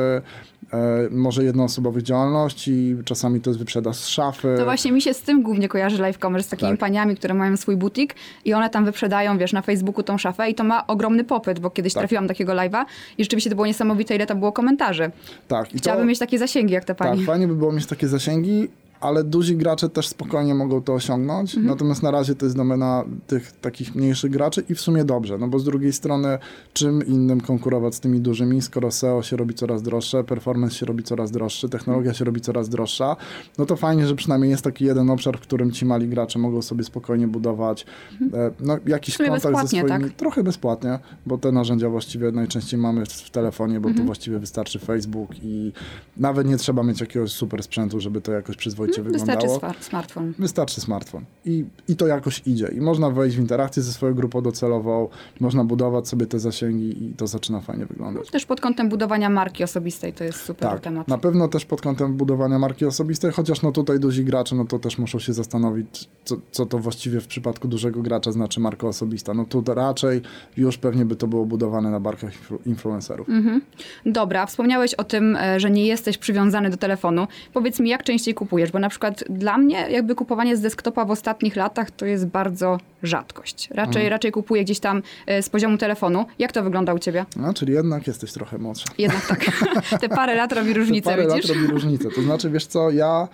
e, 0.73 1.09
może 1.11 1.45
jednoosobowych 1.45 2.03
działalności, 2.03 2.97
czasami 3.05 3.41
to 3.41 3.51
jest 3.51 3.59
wyprzedaż 3.59 3.97
z 3.97 4.07
szafy. 4.07 4.55
To 4.59 4.65
właśnie 4.65 4.93
mi 4.93 5.03
się 5.03 5.15
z 5.15 5.21
tym 5.23 5.43
głównie 5.43 5.69
kojarzy 5.69 6.03
live 6.03 6.19
commerce, 6.19 6.47
z 6.47 6.51
takimi 6.51 6.71
Tak. 6.71 6.81
paniami, 6.81 7.17
które 7.17 7.35
mają 7.35 7.57
swój 7.57 7.77
butik 7.77 8.15
i 8.45 8.55
one 8.55 8.71
tam 8.71 8.85
wyprzedają, 8.85 9.39
wiesz, 9.39 9.53
na 9.53 9.63
Facebooku 9.63 10.03
tą 10.03 10.19
szafę 10.19 10.51
i 10.51 10.55
to 10.55 10.65
ma 10.65 10.87
ogromny 10.87 11.25
popyt, 11.25 11.59
bo 11.59 11.71
kiedyś 11.71 11.93
Tak. 11.95 12.01
trafiłam 12.01 12.29
takiego 12.29 12.53
live'a 12.53 12.85
i 13.19 13.25
rzeczywiście 13.25 13.51
to 13.51 13.57
było 13.57 13.67
niesamowite, 13.67 14.15
ile 14.17 14.27
tam 14.27 14.39
było 14.39 14.53
komentarzy. 14.53 15.11
Tak, 15.49 15.54
i 15.75 15.79
Chciałabym 15.79 16.07
to, 16.07 16.09
mieć 16.09 16.19
takie 16.19 16.39
zasięgi 16.39 16.75
jak 16.75 16.85
tak, 16.85 16.97
pani. 16.97 17.25
fajnie 17.25 17.49
by 17.49 17.55
było 17.55 17.73
mieć 17.73 17.87
takie 17.87 18.09
zasięgi, 18.09 18.69
ale 19.05 19.25
duzi 19.25 19.57
gracze 19.57 19.89
też 19.89 20.09
spokojnie 20.09 20.55
mogą 20.55 20.83
to 20.83 20.95
osiągnąć. 20.95 21.55
Mhm. 21.55 21.67
Natomiast 21.67 22.03
na 22.03 22.11
razie 22.11 22.35
to 22.35 22.47
jest 22.47 22.57
domena 22.57 23.05
tych 23.27 23.53
takich 23.53 23.95
mniejszych 23.95 24.31
graczy 24.31 24.65
i 24.69 24.75
w 24.75 24.81
sumie 24.81 25.05
dobrze, 25.05 25.39
no 25.39 25.49
bo 25.49 25.59
z 25.59 25.65
drugiej 25.65 25.93
strony 25.93 26.39
czym 26.73 27.07
innym 27.07 27.41
konkurować 27.41 27.95
z 27.95 28.01
tymi 28.01 28.21
dużymi, 28.21 28.63
skoro 28.63 28.91
SEO 28.91 29.23
się 29.23 29.37
robi 29.37 29.55
coraz 29.55 29.83
droższe, 29.83 30.25
performance 30.25 30.75
się 30.75 30.87
robi 30.87 31.03
coraz 31.03 31.31
droższy, 31.31 31.69
technologia 31.69 32.15
się 32.15 32.25
robi 32.25 32.41
coraz 32.41 32.69
droższa, 32.69 33.17
no 33.59 33.67
to 33.67 33.77
fajnie, 33.77 34.07
że 34.07 34.15
przynajmniej 34.15 34.51
jest 34.51 34.65
taki 34.65 34.85
jeden 34.85 35.11
obszar, 35.11 35.39
w 35.39 35.41
którym 35.41 35.73
ci 35.73 35.87
mali 35.87 36.09
gracze 36.09 36.39
mogą 36.39 36.63
sobie 36.63 36.85
spokojnie 36.85 37.29
budować 37.29 37.87
e, 38.33 38.51
no, 38.61 38.79
jakiś 38.87 39.19
kontakt 39.19 39.61
ze 39.61 39.69
swoimi... 39.69 39.89
tak? 39.89 40.13
Trochę 40.13 40.43
bezpłatnie, 40.43 40.99
bo 41.27 41.39
te 41.39 41.53
narzędzia 41.53 41.89
właściwie 41.89 42.33
najczęściej 42.33 42.81
mamy 42.81 43.07
w, 43.07 43.13
w 43.13 43.31
telefonie, 43.31 43.81
bo 43.81 43.89
Mhm. 43.89 43.97
to 43.97 44.07
właściwie 44.07 44.39
wystarczy 44.39 44.79
Facebook 44.79 45.31
i 45.43 45.73
nawet 46.17 46.47
nie 46.47 46.57
trzeba 46.57 46.83
mieć 46.83 47.01
jakiegoś 47.01 47.33
super 47.33 47.63
sprzętu, 47.63 48.01
żeby 48.01 48.21
to 48.21 48.33
jakoś 48.33 48.57
przyzwoicie 48.57 48.94
Wystarczy 49.03 49.47
wyglądało. 49.47 49.59
swar- 49.75 49.83
smartfon. 49.85 50.33
Wystarczy 50.39 50.81
smartfon. 50.81 51.25
I, 51.45 51.65
I 51.89 51.97
to 51.97 52.07
jakoś 52.07 52.43
idzie. 52.47 52.69
I 52.69 52.81
można 52.81 53.11
wejść 53.11 53.37
w 53.37 53.41
interakcję 53.41 53.83
ze 53.83 53.93
swoją 53.93 54.15
grupą 54.15 54.41
docelową, 54.43 55.09
można 55.41 55.65
budować 55.65 56.09
sobie 56.09 56.27
te 56.27 56.39
zasięgi 56.39 57.05
i 57.05 57.15
to 57.15 57.27
zaczyna 57.27 57.61
fajnie 57.61 57.87
wyglądać. 57.87 58.31
Też 58.31 58.47
pod 58.47 58.61
kątem 58.61 58.89
budowania 58.89 59.31
marki 59.31 59.65
osobistej 59.65 60.13
to 60.13 60.25
jest 60.25 60.41
super 60.41 60.71
Tak, 60.71 60.81
temat. 60.81 61.09
na 61.09 61.19
pewno 61.19 61.49
też 61.49 61.65
pod 61.65 61.81
kątem 61.81 62.17
budowania 62.17 62.59
marki 62.59 62.87
osobistej, 62.87 63.33
chociaż 63.33 63.63
no 63.63 63.73
tutaj 63.73 64.01
duzi 64.01 64.25
gracze, 64.25 64.57
no 64.57 64.65
to 64.65 64.79
też 64.79 64.99
muszą 64.99 65.19
się 65.19 65.33
zastanowić, 65.33 66.09
co, 66.25 66.37
co 66.51 66.67
to 66.67 66.79
właściwie 66.79 67.21
w 67.21 67.27
przypadku 67.27 67.69
dużego 67.69 68.03
gracza 68.03 68.33
znaczy 68.33 68.61
marka 68.61 68.87
osobista. 68.87 69.35
No 69.35 69.45
tu 69.45 69.63
to 69.63 69.75
raczej 69.75 70.21
już 70.57 70.79
pewnie 70.79 71.05
by 71.05 71.17
to 71.17 71.27
było 71.27 71.47
budowane 71.47 71.91
na 71.91 72.01
barkach 72.01 72.33
influ- 72.33 72.59
influencerów. 72.67 73.29
Mhm. 73.29 73.61
Dobra, 74.07 74.47
wspomniałeś 74.47 74.95
o 74.95 75.05
tym, 75.05 75.37
e, 75.37 75.61
że 75.61 75.71
nie 75.71 75.87
jesteś 75.87 76.19
przywiązany 76.19 76.71
do 76.71 76.77
telefonu. 76.77 77.27
Powiedz 77.53 77.81
mi, 77.81 77.91
jak 77.91 78.03
częściej 78.05 78.35
kupujesz? 78.35 78.73
Bo 78.73 78.79
na 78.85 78.89
przykład 78.91 79.25
dla 79.31 79.59
mnie 79.59 79.87
jakby 79.91 80.15
kupowanie 80.15 80.57
z 80.57 80.61
desktopa 80.61 81.05
w 81.05 81.11
ostatnich 81.11 81.57
latach 81.57 81.91
to 81.91 82.07
jest 82.07 82.27
bardzo 82.27 82.79
rzadkość. 83.03 83.69
Raczej, 83.71 83.87
Mhm. 84.03 84.11
raczej 84.11 84.33
kupuję 84.33 84.65
gdzieś 84.65 84.81
tam 84.81 85.03
e, 85.27 85.43
z 85.43 85.49
poziomu 85.49 85.79
telefonu. 85.79 86.27
Jak 86.39 86.53
to 86.53 86.63
wygląda 86.63 86.95
u 86.95 86.99
ciebie? 86.99 87.27
No, 87.37 87.55
czyli 87.55 87.73
jednak 87.73 88.07
jesteś 88.07 88.33
trochę 88.33 88.59
młodsza. 88.59 88.85
Jednak 88.99 89.27
tak. 89.27 89.45
Te 90.01 90.09
parę 90.09 90.35
lat 90.35 90.53
robi 90.53 90.75
różnicę, 90.75 91.11
Parę 91.11 91.27
widzisz? 91.27 91.49
lat 91.49 91.57
robi 91.59 91.67
różnicę. 91.69 92.09
To 92.11 92.23
znaczy, 92.23 92.51
wiesz 92.51 92.67
co, 92.67 92.91
ja, 92.91 93.29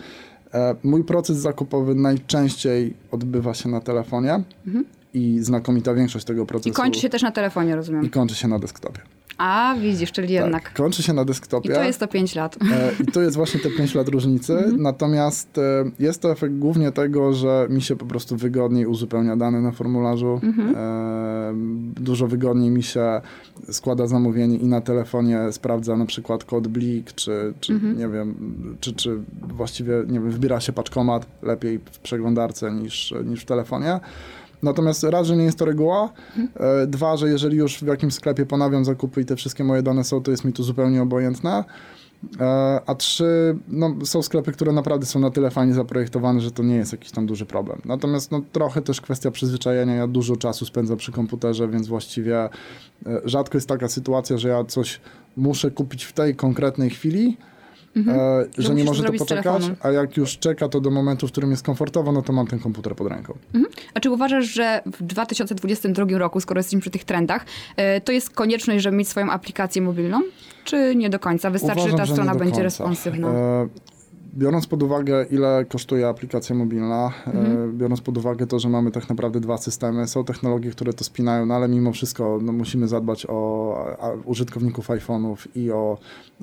e, 0.55 0.75
mój 0.85 1.05
proces 1.05 1.37
zakupowy 1.37 1.95
najczęściej 1.95 2.95
odbywa 3.11 3.55
się 3.55 3.69
na 3.69 3.81
telefonie 3.81 4.43
i 5.15 5.39
znakomita 5.41 5.95
większość 5.95 6.25
tego 6.25 6.47
procesu... 6.47 6.69
Mhm. 6.69 6.87
I 6.87 6.91
kończy 6.91 7.01
się 7.01 7.09
też 7.09 7.23
na 7.23 7.31
telefonie, 7.33 7.71
i 7.73 7.75
rozumiem. 7.75 8.11
kończy 8.11 8.35
się 8.35 8.49
na 8.49 8.59
desktopie. 8.59 9.01
A, 9.41 9.75
widzisz, 9.81 10.13
czyli 10.13 10.35
jednak. 10.35 10.63
Tak, 10.63 10.73
kończy 10.75 11.03
się 11.03 11.13
na 11.13 11.23
I 11.23 11.27
desktopie. 11.27 11.75
to 11.75 11.83
jest 11.85 12.01
to 12.01 12.09
5 12.09 12.35
lat. 12.35 12.57
E, 12.73 12.93
I 13.03 13.07
to 13.07 13.21
jest 13.23 13.37
właśnie 13.37 13.61
te 13.61 13.71
5 13.71 13.95
lat 13.95 14.09
różnicy. 14.09 14.53
Mhm. 14.59 14.83
Natomiast 14.83 15.59
e, 15.59 15.63
jest 15.99 16.23
to 16.23 16.33
efekt 16.33 16.55
głównie 16.55 16.93
tego, 16.93 17.33
że 17.33 17.67
mi 17.71 17.83
się 17.83 17.97
po 17.97 18.07
prostu 18.07 18.37
wygodniej 18.37 18.87
uzupełnia 18.87 19.37
dane 19.37 19.61
na 19.61 19.73
formularzu. 19.73 20.41
Mhm. 20.43 20.75
E, 20.77 21.53
dużo 22.03 22.27
wygodniej 22.27 22.71
mi 22.71 22.83
się 22.83 23.21
składa 23.71 24.07
zamówienie 24.07 24.57
i 24.57 24.67
na 24.67 24.81
telefonie 24.81 25.39
sprawdza 25.53 25.97
na 25.97 26.07
przykład 26.07 26.45
kod 26.45 26.69
blik, 26.69 27.13
czy, 27.13 27.55
czy 27.61 27.73
Mhm. 27.73 27.99
nie 27.99 28.09
wiem, 28.09 28.35
czy, 28.81 28.93
czy 28.93 29.19
właściwie 29.43 29.93
nie 30.09 30.21
wiem, 30.21 30.31
wbiera 30.31 30.61
się 30.61 30.73
paczkomat 30.73 31.27
lepiej 31.43 31.79
w 31.93 31.99
przeglądarce 31.99 32.73
niż, 32.73 33.15
niż 33.25 33.43
w 33.43 33.45
telefonie. 33.45 34.01
Natomiast 34.63 35.03
raz, 35.03 35.27
że 35.27 35.37
nie 35.37 35.45
jest 35.45 35.59
to 35.59 35.65
reguła, 35.65 36.13
e, 36.55 36.87
dwa, 36.87 37.17
że 37.17 37.29
jeżeli 37.29 37.57
już 37.57 37.79
w 37.79 37.87
jakimś 37.87 38.15
sklepie 38.15 38.47
ponawiam 38.47 38.85
zakupy 38.85 39.21
i 39.21 39.25
te 39.25 39.37
wszystkie 39.37 39.65
moje 39.65 39.83
dane 39.83 40.05
są, 40.05 40.23
to 40.23 40.31
jest 40.31 40.45
mi 40.45 40.53
to 40.53 40.63
zupełnie 40.63 41.03
obojętne. 41.03 41.65
E, 42.41 42.81
A 42.87 42.95
trzy, 42.95 43.57
no, 43.69 43.97
są 44.05 44.23
sklepy, 44.23 44.53
które 44.53 44.73
naprawdę 44.73 45.07
są 45.07 45.21
na 45.21 45.31
tyle 45.31 45.51
fajnie 45.51 45.75
zaprojektowane, 45.75 46.41
że 46.41 46.51
to 46.51 46.63
nie 46.63 46.77
jest 46.77 46.93
jakiś 46.93 47.11
tam 47.11 47.27
duży 47.27 47.47
problem. 47.47 47.81
Natomiast 47.85 48.31
no, 48.31 48.43
trochę 48.53 48.83
też 48.83 49.01
kwestia 49.01 49.31
przyzwyczajenia. 49.31 49.95
Ja 49.95 50.07
dużo 50.07 50.37
czasu 50.37 50.67
spędzam 50.67 50.97
przy 50.97 51.13
komputerze, 51.13 51.69
więc 51.69 51.89
właściwie 51.89 52.45
e, 52.45 52.49
rzadko 53.25 53.57
jest 53.57 53.69
taka 53.69 53.89
sytuacja, 53.89 54.39
że 54.39 54.49
ja 54.49 54.65
coś 54.65 55.01
muszę 55.37 55.71
kupić 55.71 56.05
w 56.05 56.13
tej 56.13 56.37
konkretnej 56.37 56.91
chwili. 56.91 57.37
Mhm. 57.97 58.21
e, 58.21 58.45
że, 58.59 58.63
że 58.63 58.75
nie 58.75 58.85
może 58.85 59.05
to 59.05 59.13
poczekać, 59.13 59.63
a 59.81 59.91
jak 59.91 60.17
już 60.17 60.39
czeka 60.39 60.69
to 60.69 60.81
do 60.81 60.91
momentu, 60.91 61.29
w 61.29 61.33
którym 61.33 61.51
jest 61.51 61.63
komfortowo, 61.63 62.13
no 62.13 62.23
to 62.23 62.33
mam 62.33 62.47
ten 62.47 62.59
komputer 62.59 62.95
pod 62.95 63.09
ręką. 63.09 63.35
Mhm. 63.55 63.75
A 63.95 64.01
czy 64.01 64.11
uważasz, 64.11 64.47
że 64.47 64.83
w 64.87 65.03
2022 65.03 66.19
roku, 66.19 66.41
skoro 66.41 66.59
jesteśmy 66.59 66.81
przy 66.81 66.91
tych 66.91 67.05
trendach, 67.05 67.45
e, 67.77 68.01
to 68.01 68.13
jest 68.13 68.31
konieczność, 68.31 68.83
żeby 68.83 68.97
mieć 68.97 69.09
swoją 69.09 69.31
aplikację 69.31 69.83
mobilną? 69.83 70.21
Czy 70.65 70.95
nie 70.97 71.11
do 71.11 71.19
końca? 71.19 71.51
Wystarczy, 71.51 71.81
Uważam, 71.81 71.99
że 71.99 72.07
ta 72.07 72.13
strona 72.13 72.33
że 72.33 72.39
będzie 72.39 72.63
responsywna? 72.63 73.29
E, 73.29 73.69
biorąc 74.35 74.67
pod 74.67 74.83
uwagę, 74.83 75.27
ile 75.31 75.65
kosztuje 75.69 76.09
aplikacja 76.09 76.57
mobilna, 76.57 77.13
e, 77.27 77.31
mhm. 77.31 77.79
biorąc 77.79 78.01
pod 78.01 78.19
uwagę 78.19 78.47
to, 78.47 78.59
że 78.59 78.69
mamy 78.69 78.91
tak 78.91 79.09
naprawdę 79.09 79.41
dwa 79.41 79.59
systemy, 79.59 80.09
są 80.09 80.25
technologie, 80.25 80.71
które 80.71 80.93
to 80.93 81.05
spinają, 81.05 81.47
no 81.47 81.55
ale 81.55 81.69
mimo 81.69 81.93
wszystko 81.93 82.39
no, 82.43 82.53
musimy 82.53 82.89
zadbać 82.89 83.27
o 83.29 84.21
użytkowników 84.25 84.89
iPhone'ów 84.89 85.37
i 85.55 85.71
o 85.71 85.99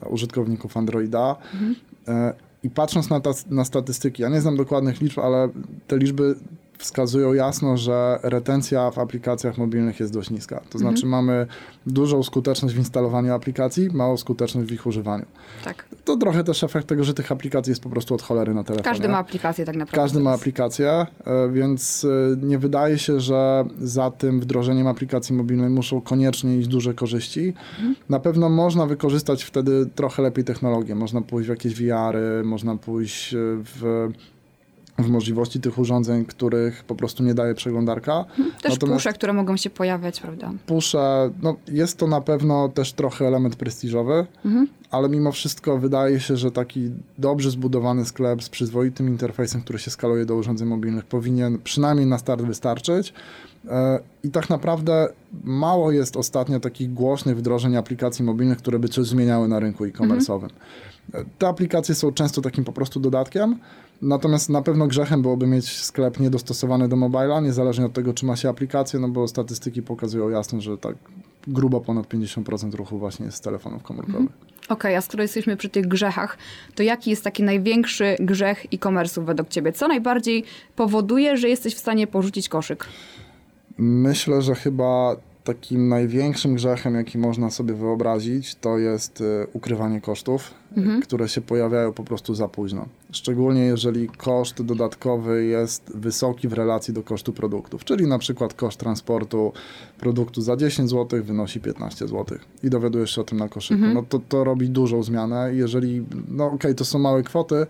użytkowników 0.10 0.78
Androida. 0.78 1.36
Mhm. 1.54 1.76
E, 2.08 2.34
I 2.64 2.70
patrząc 2.70 3.10
na, 3.10 3.20
ta, 3.20 3.32
na 3.50 3.66
statystyki, 3.66 4.22
ja 4.22 4.30
nie 4.30 4.42
znam 4.42 4.58
dokładnych 4.58 5.02
liczb, 5.02 5.20
ale 5.20 5.50
te 5.88 5.98
liczby 5.98 6.36
wskazują 6.78 7.34
jasno, 7.34 7.78
że 7.78 8.20
retencja 8.24 8.92
w 8.92 9.00
aplikacjach 9.00 9.58
mobilnych 9.58 10.00
jest 10.00 10.14
dość 10.14 10.30
niska. 10.30 10.62
To 10.70 10.78
znaczy 10.78 11.06
mhm. 11.06 11.10
mamy 11.10 11.48
dużą 11.88 12.24
skuteczność 12.24 12.76
w 12.76 12.78
instalowaniu 12.78 13.34
aplikacji, 13.34 13.90
małą 13.94 14.18
skuteczność 14.18 14.70
w 14.70 14.72
ich 14.72 14.86
używaniu. 14.86 15.26
Tak. 15.64 15.86
To 16.06 16.18
trochę 16.18 16.44
też 16.44 16.64
efekt 16.64 16.88
tego, 16.88 17.04
że 17.04 17.14
tych 17.14 17.32
aplikacji 17.32 17.72
jest 17.72 17.84
po 17.84 17.90
prostu 17.90 18.16
od 18.16 18.22
cholery 18.22 18.54
na 18.54 18.64
telefonie. 18.64 18.84
Każdy 18.84 19.10
ma 19.10 19.18
aplikację 19.18 19.66
tak 19.66 19.76
naprawdę. 19.76 20.04
Każdy 20.04 20.20
ma 20.20 20.32
aplikację, 20.32 20.90
e, 20.90 21.06
więc 21.52 22.06
e, 22.06 22.46
nie 22.46 22.60
wydaje 22.60 22.98
się, 22.98 23.20
że 23.20 23.66
za 23.80 24.12
tym 24.12 24.40
wdrożeniem 24.40 24.88
aplikacji 24.88 25.36
mobilnej 25.36 25.70
muszą 25.70 26.02
koniecznie 26.02 26.58
iść 26.58 26.68
duże 26.68 26.94
korzyści. 26.94 27.54
Mhm. 27.76 27.96
Na 28.10 28.20
pewno 28.20 28.50
można 28.50 28.86
wykorzystać 28.86 29.44
wtedy 29.44 29.86
trochę 29.96 30.24
lepiej 30.24 30.44
technologię. 30.44 30.96
Można 30.96 31.22
pójść 31.22 31.48
w 31.48 31.50
jakieś 31.50 31.76
VR-y, 31.76 32.44
można 32.44 32.76
pójść 32.76 33.34
e, 33.34 33.38
w 33.42 34.08
w 34.98 35.10
możliwości 35.10 35.60
tych 35.60 35.78
urządzeń, 35.78 36.26
których 36.26 36.84
po 36.84 36.96
prostu 36.96 37.24
nie 37.24 37.34
daje 37.34 37.56
przeglądarka. 37.56 38.20
Mhm. 38.20 38.52
Też 38.62 38.72
Natomiast 38.72 38.98
pusze, 38.98 39.14
które 39.14 39.34
mogą 39.34 39.58
się 39.58 39.70
pojawiać, 39.70 40.20
prawda? 40.20 40.52
Pusze, 40.66 41.32
no 41.42 41.56
jest 41.68 41.98
to 41.98 42.08
na 42.08 42.22
pewno 42.22 42.70
też 42.70 42.94
trochę 42.94 43.28
element 43.28 43.56
prestiżowy, 43.56 44.26
mhm. 44.46 44.68
ale 44.92 45.10
mimo 45.10 45.32
wszystko 45.32 45.78
wydaje 45.78 46.20
się, 46.20 46.38
że 46.38 46.52
taki 46.52 46.92
dobrze 47.18 47.52
zbudowany 47.52 48.06
sklep 48.06 48.44
z 48.44 48.50
przyzwoitym 48.50 49.08
interfejsem, 49.08 49.62
który 49.62 49.80
się 49.80 49.92
skaluje 49.92 50.26
do 50.26 50.36
urządzeń 50.36 50.68
mobilnych, 50.68 51.06
powinien 51.06 51.60
przynajmniej 51.64 52.08
na 52.08 52.18
start 52.18 52.42
wystarczyć. 52.42 53.14
E, 53.70 54.00
I 54.24 54.32
tak 54.32 54.50
naprawdę 54.50 55.08
mało 55.44 55.92
jest 55.92 56.18
ostatnio 56.18 56.60
takich 56.60 56.94
głośnych 56.94 57.38
wdrożeń 57.38 57.76
aplikacji 57.76 58.26
mobilnych, 58.26 58.58
które 58.58 58.80
by 58.80 58.90
coś 58.90 59.08
zmieniały 59.08 59.48
na 59.48 59.60
rynku 59.60 59.86
e-commerce'owym. 59.86 60.50
Mhm. 61.06 61.30
Te 61.38 61.48
aplikacje 61.48 61.96
są 61.96 62.12
często 62.12 62.42
takim 62.42 62.64
po 62.64 62.72
prostu 62.72 63.00
dodatkiem, 63.00 63.60
Natomiast 64.02 64.50
na 64.50 64.62
pewno 64.62 64.88
grzechem 64.88 65.22
byłoby 65.22 65.48
mieć 65.48 65.82
sklep 65.82 66.20
niedostosowany 66.20 66.88
do 66.88 66.96
mobila, 66.96 67.40
niezależnie 67.40 67.86
od 67.86 67.94
tego, 67.94 68.14
czy 68.14 68.26
ma 68.26 68.36
się 68.36 68.50
aplikację, 68.50 69.00
no 69.00 69.10
bo 69.10 69.28
statystyki 69.28 69.82
pokazują 69.82 70.30
jasno, 70.30 70.62
że 70.62 70.78
tak 70.78 70.96
grubo 71.48 71.82
ponad 71.82 72.08
50% 72.08 72.76
ruchu 72.76 72.98
właśnie 72.98 73.26
jest 73.26 73.38
z 73.38 73.42
telefonów 73.42 73.84
komórkowych. 73.84 74.22
Mhm. 74.22 74.40
Okej, 74.64 74.76
okay, 74.76 74.98
a 74.98 75.02
skoro 75.02 75.22
jesteśmy 75.22 75.58
przy 75.58 75.70
tych 75.70 75.88
grzechach, 75.88 76.38
to 76.76 76.84
jaki 76.84 77.10
jest 77.10 77.24
taki 77.24 77.44
największy 77.44 78.16
grzech 78.20 78.66
e-commerce'u 78.74 79.26
według 79.26 79.50
ciebie? 79.50 79.72
Co 79.72 79.88
najbardziej 79.88 80.44
powoduje, 80.76 81.38
że 81.38 81.50
jesteś 81.50 81.76
w 81.76 81.80
stanie 81.80 82.08
porzucić 82.08 82.50
koszyk? 82.50 82.86
Myślę, 83.78 84.42
że 84.42 84.56
chyba 84.56 85.16
takim 85.48 85.88
największym 85.88 86.56
grzechem, 86.56 86.96
jaki 86.96 87.18
można 87.18 87.52
sobie 87.52 87.74
wyobrazić, 87.74 88.56
to 88.56 88.78
jest 88.78 89.22
y, 89.22 89.48
ukrywanie 89.54 90.02
kosztów, 90.02 90.54
mhm. 90.78 91.02
które 91.02 91.30
się 91.30 91.42
pojawiają 91.42 91.94
po 91.94 92.04
prostu 92.04 92.36
za 92.36 92.48
późno. 92.48 92.86
Szczególnie 93.12 93.62
jeżeli 93.62 94.10
koszt 94.10 94.62
dodatkowy 94.62 95.46
jest 95.46 95.92
wysoki 95.96 96.48
w 96.48 96.54
relacji 96.54 96.94
do 96.94 97.04
kosztu 97.04 97.34
produktów, 97.34 97.84
czyli 97.84 98.08
na 98.08 98.20
przykład 98.20 98.54
koszt 98.54 98.80
transportu 98.80 99.54
produktu 100.00 100.42
za 100.42 100.58
10 100.58 100.90
zł 100.90 101.24
wynosi 101.24 101.60
15 101.60 102.08
zł 102.08 102.38
i 102.64 102.70
dowiadujesz 102.70 103.16
się 103.16 103.22
o 103.22 103.24
tym 103.24 103.38
na 103.38 103.50
koszyku. 103.50 103.74
Mhm. 103.74 103.94
No 103.94 104.04
to, 104.10 104.20
to 104.30 104.44
robi 104.44 104.70
dużą 104.70 105.04
zmianę. 105.04 105.52
Jeżeli, 105.54 106.06
no 106.28 106.46
okej, 106.46 106.58
okay, 106.58 106.76
to 106.76 106.86
są 106.86 107.00
małe 107.00 107.24
kwoty, 107.24 107.66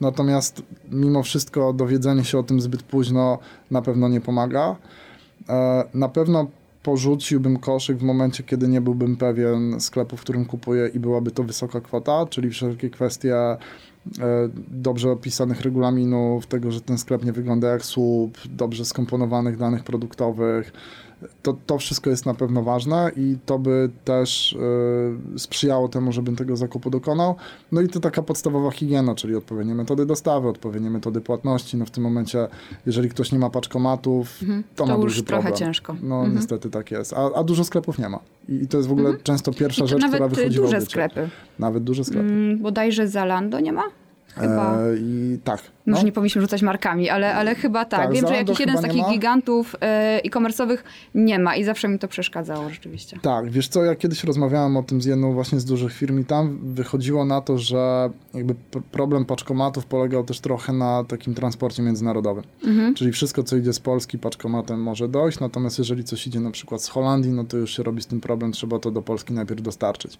natomiast 0.00 0.62
mimo 0.90 1.22
wszystko 1.22 1.72
dowiedzenie 1.72 2.24
się 2.24 2.38
o 2.38 2.42
tym 2.42 2.60
zbyt 2.60 2.82
późno 2.82 3.38
na 3.70 3.82
pewno 3.82 4.08
nie 4.08 4.20
pomaga. 4.20 4.76
E, 5.48 5.84
na 5.94 6.08
pewno 6.08 6.46
porzuciłbym 6.82 7.58
koszyk 7.58 7.98
w 7.98 8.02
momencie, 8.02 8.42
kiedy 8.42 8.68
nie 8.68 8.80
byłbym 8.80 9.16
pewien 9.16 9.80
sklepu, 9.80 10.16
w 10.16 10.20
którym 10.20 10.44
kupuję 10.44 10.88
i 10.94 10.98
byłaby 10.98 11.30
to 11.30 11.42
wysoka 11.42 11.80
kwota, 11.80 12.26
czyli 12.26 12.50
wszelkie 12.50 12.90
kwestie 12.90 13.36
e, 13.36 13.58
dobrze 14.68 15.10
opisanych 15.10 15.60
regulaminów, 15.60 16.46
tego, 16.46 16.72
że 16.72 16.80
ten 16.80 16.98
sklep 16.98 17.24
nie 17.24 17.32
wygląda 17.32 17.68
jak 17.68 17.84
słup, 17.84 18.38
dobrze 18.44 18.84
skomponowanych 18.84 19.56
danych 19.56 19.84
produktowych, 19.84 20.72
to, 21.42 21.56
to 21.66 21.78
wszystko 21.78 22.10
jest 22.10 22.26
na 22.26 22.34
pewno 22.34 22.62
ważne 22.62 23.10
i 23.16 23.36
to 23.46 23.58
by 23.58 23.90
też 24.04 24.52
y, 25.36 25.38
sprzyjało 25.38 25.88
temu, 25.88 26.12
żebym 26.12 26.36
tego 26.36 26.56
zakupu 26.56 26.90
dokonał. 26.90 27.36
No 27.72 27.80
i 27.80 27.88
to 27.88 28.00
taka 28.00 28.22
podstawowa 28.22 28.70
higiena, 28.70 29.14
czyli 29.14 29.36
odpowiednie 29.36 29.74
metody 29.74 30.06
dostawy, 30.06 30.48
odpowiednie 30.48 30.90
metody 30.90 31.20
płatności. 31.20 31.76
No 31.76 31.86
w 31.86 31.90
tym 31.90 32.02
momencie, 32.02 32.48
jeżeli 32.86 33.08
ktoś 33.08 33.32
nie 33.32 33.38
ma 33.38 33.50
paczkomatów, 33.50 34.42
mhm. 34.42 34.62
to, 34.76 34.84
to 34.84 34.92
ma 34.92 35.02
duży 35.02 35.22
problem. 35.22 35.42
trochę 35.42 35.58
ciężko. 35.58 35.96
No 36.02 36.16
mhm. 36.16 36.34
niestety 36.34 36.70
tak 36.70 36.90
jest. 36.90 37.12
A, 37.12 37.34
a, 37.34 37.44
dużo 37.44 37.64
sklepów 37.64 37.98
nie 37.98 38.08
ma. 38.08 38.18
I, 38.48 38.54
I, 38.54 38.68
to 38.68 38.76
jest 38.76 38.88
w 38.88 38.92
ogóle 38.92 39.08
mhm. 39.08 39.24
często 39.24 39.52
pierwsza 39.52 39.86
rzecz, 39.86 40.04
która 40.04 40.28
wychodzi 40.28 40.56
duże 40.56 40.80
sklepy. 40.80 41.28
Nawet 41.58 41.84
duże 41.84 42.04
sklepy. 42.04 42.28
Mm, 42.28 42.58
bodajże 42.58 43.08
Zalando 43.08 43.60
nie 43.60 43.72
ma? 43.72 44.01
Chyba. 44.34 44.78
E, 44.78 44.96
I 44.96 45.38
tak. 45.44 45.60
Może 45.86 46.02
no. 46.02 46.06
nie 46.06 46.12
powinniśmy 46.12 46.40
rzucać 46.42 46.62
markami, 46.62 47.10
ale, 47.10 47.34
ale 47.34 47.54
chyba 47.54 47.84
tak. 47.84 48.00
tak 48.00 48.12
Wiem, 48.12 48.26
że 48.28 48.34
jakiś 48.34 48.60
jeden 48.60 48.78
z 48.78 48.82
takich 48.82 49.04
gigantów 49.10 49.76
e, 49.80 50.20
e-commerce'owych 50.24 50.78
nie 51.14 51.38
ma 51.38 51.56
i 51.56 51.64
zawsze 51.64 51.88
mi 51.88 51.98
to 51.98 52.08
przeszkadzało 52.08 52.70
rzeczywiście. 52.70 53.18
Tak, 53.22 53.50
wiesz 53.50 53.68
co, 53.68 53.84
ja 53.84 53.94
kiedyś 53.94 54.24
rozmawiałem 54.24 54.76
o 54.76 54.82
tym 54.82 55.02
z 55.02 55.04
jedną 55.04 55.32
właśnie 55.32 55.60
z 55.60 55.64
dużych 55.64 55.92
firm 55.92 56.20
i 56.20 56.24
tam 56.24 56.58
wychodziło 56.74 57.24
na 57.24 57.40
to, 57.40 57.58
że 57.58 58.10
jakby 58.34 58.54
problem 58.90 59.24
paczkomatów 59.24 59.86
polegał 59.86 60.24
też 60.24 60.40
trochę 60.40 60.72
na 60.72 61.04
takim 61.04 61.34
transporcie 61.34 61.82
międzynarodowym. 61.82 62.44
Mhm. 62.64 62.94
Czyli 62.94 63.12
wszystko, 63.12 63.42
co 63.42 63.56
idzie 63.56 63.72
z 63.72 63.80
Polski 63.80 64.18
paczkomatem 64.18 64.82
może 64.82 65.08
dojść, 65.08 65.40
natomiast 65.40 65.78
jeżeli 65.78 66.04
coś 66.04 66.26
idzie 66.26 66.40
na 66.40 66.50
przykład 66.50 66.82
z 66.82 66.88
Holandii, 66.88 67.32
no 67.32 67.44
to 67.44 67.56
już 67.56 67.76
się 67.76 67.82
robi 67.82 68.02
z 68.02 68.06
tym 68.06 68.20
problem, 68.20 68.52
trzeba 68.52 68.78
to 68.78 68.90
do 68.90 69.02
Polski 69.02 69.32
najpierw 69.32 69.62
dostarczyć. 69.62 70.18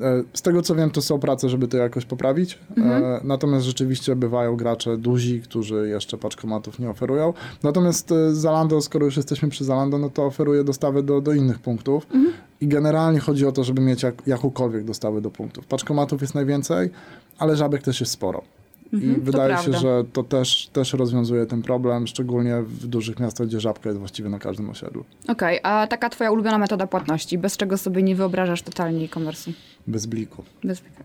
E, 0.00 0.22
z 0.34 0.42
tego 0.42 0.62
co 0.62 0.74
wiem, 0.74 0.90
to 0.90 1.02
są 1.02 1.18
prace, 1.18 1.48
żeby 1.48 1.68
to 1.68 1.76
jakoś 1.76 2.04
poprawić, 2.04 2.58
mhm. 2.76 3.04
E, 3.04 3.20
natomiast 3.24 3.51
rzeczywiście 3.60 4.16
bywają 4.16 4.56
gracze 4.56 4.96
duzi, 4.96 5.40
którzy 5.40 5.88
jeszcze 5.88 6.18
paczkomatów 6.18 6.78
nie 6.78 6.90
oferują. 6.90 7.34
Natomiast 7.62 8.12
e, 8.12 8.34
Zalando, 8.34 8.82
skoro 8.82 9.04
już 9.04 9.16
jesteśmy 9.16 9.48
przy 9.48 9.64
Zalando, 9.64 9.98
no 9.98 10.10
to 10.10 10.24
oferuje 10.24 10.64
dostawy 10.64 11.02
do, 11.02 11.20
do 11.20 11.32
innych 11.32 11.58
punktów. 11.58 12.06
Mhm. 12.14 12.34
I 12.60 12.68
generalnie 12.68 13.20
chodzi 13.20 13.46
o 13.46 13.52
to, 13.52 13.64
żeby 13.64 13.80
mieć 13.80 14.02
jak, 14.02 14.22
jakąkolwiek 14.26 14.84
dostawę 14.84 15.20
do 15.20 15.30
punktów. 15.30 15.66
Paczkomatów 15.66 16.20
jest 16.20 16.34
najwięcej, 16.34 16.90
ale 17.38 17.56
żabek 17.56 17.82
też 17.82 18.00
jest 18.00 18.12
sporo. 18.12 18.42
I 18.92 18.96
mhm, 18.96 19.20
wydaje 19.20 19.58
się, 19.58 19.72
że 19.72 20.04
to 20.12 20.22
też, 20.22 20.68
też 20.72 20.92
rozwiązuje 20.92 21.46
ten 21.46 21.62
problem, 21.62 22.06
szczególnie 22.06 22.62
w 22.62 22.86
dużych 22.86 23.20
miastach, 23.20 23.46
gdzie 23.46 23.60
żabka 23.60 23.88
jest 23.88 23.98
właściwie 23.98 24.28
na 24.28 24.38
każdym 24.38 24.70
osiedlu. 24.70 25.04
Okej, 25.28 25.60
okay, 25.60 25.72
a 25.72 25.86
taka 25.86 26.10
twoja 26.10 26.30
ulubiona 26.30 26.58
metoda 26.58 26.86
płatności, 26.86 27.38
bez 27.38 27.56
czego 27.56 27.78
sobie 27.78 28.02
nie 28.02 28.16
wyobrażasz 28.16 28.62
totalnie 28.62 29.04
e-commerce'u? 29.04 29.52
Bez 29.86 30.06
bliku. 30.06 30.44
Bez 30.64 30.80
bliku. 30.80 31.02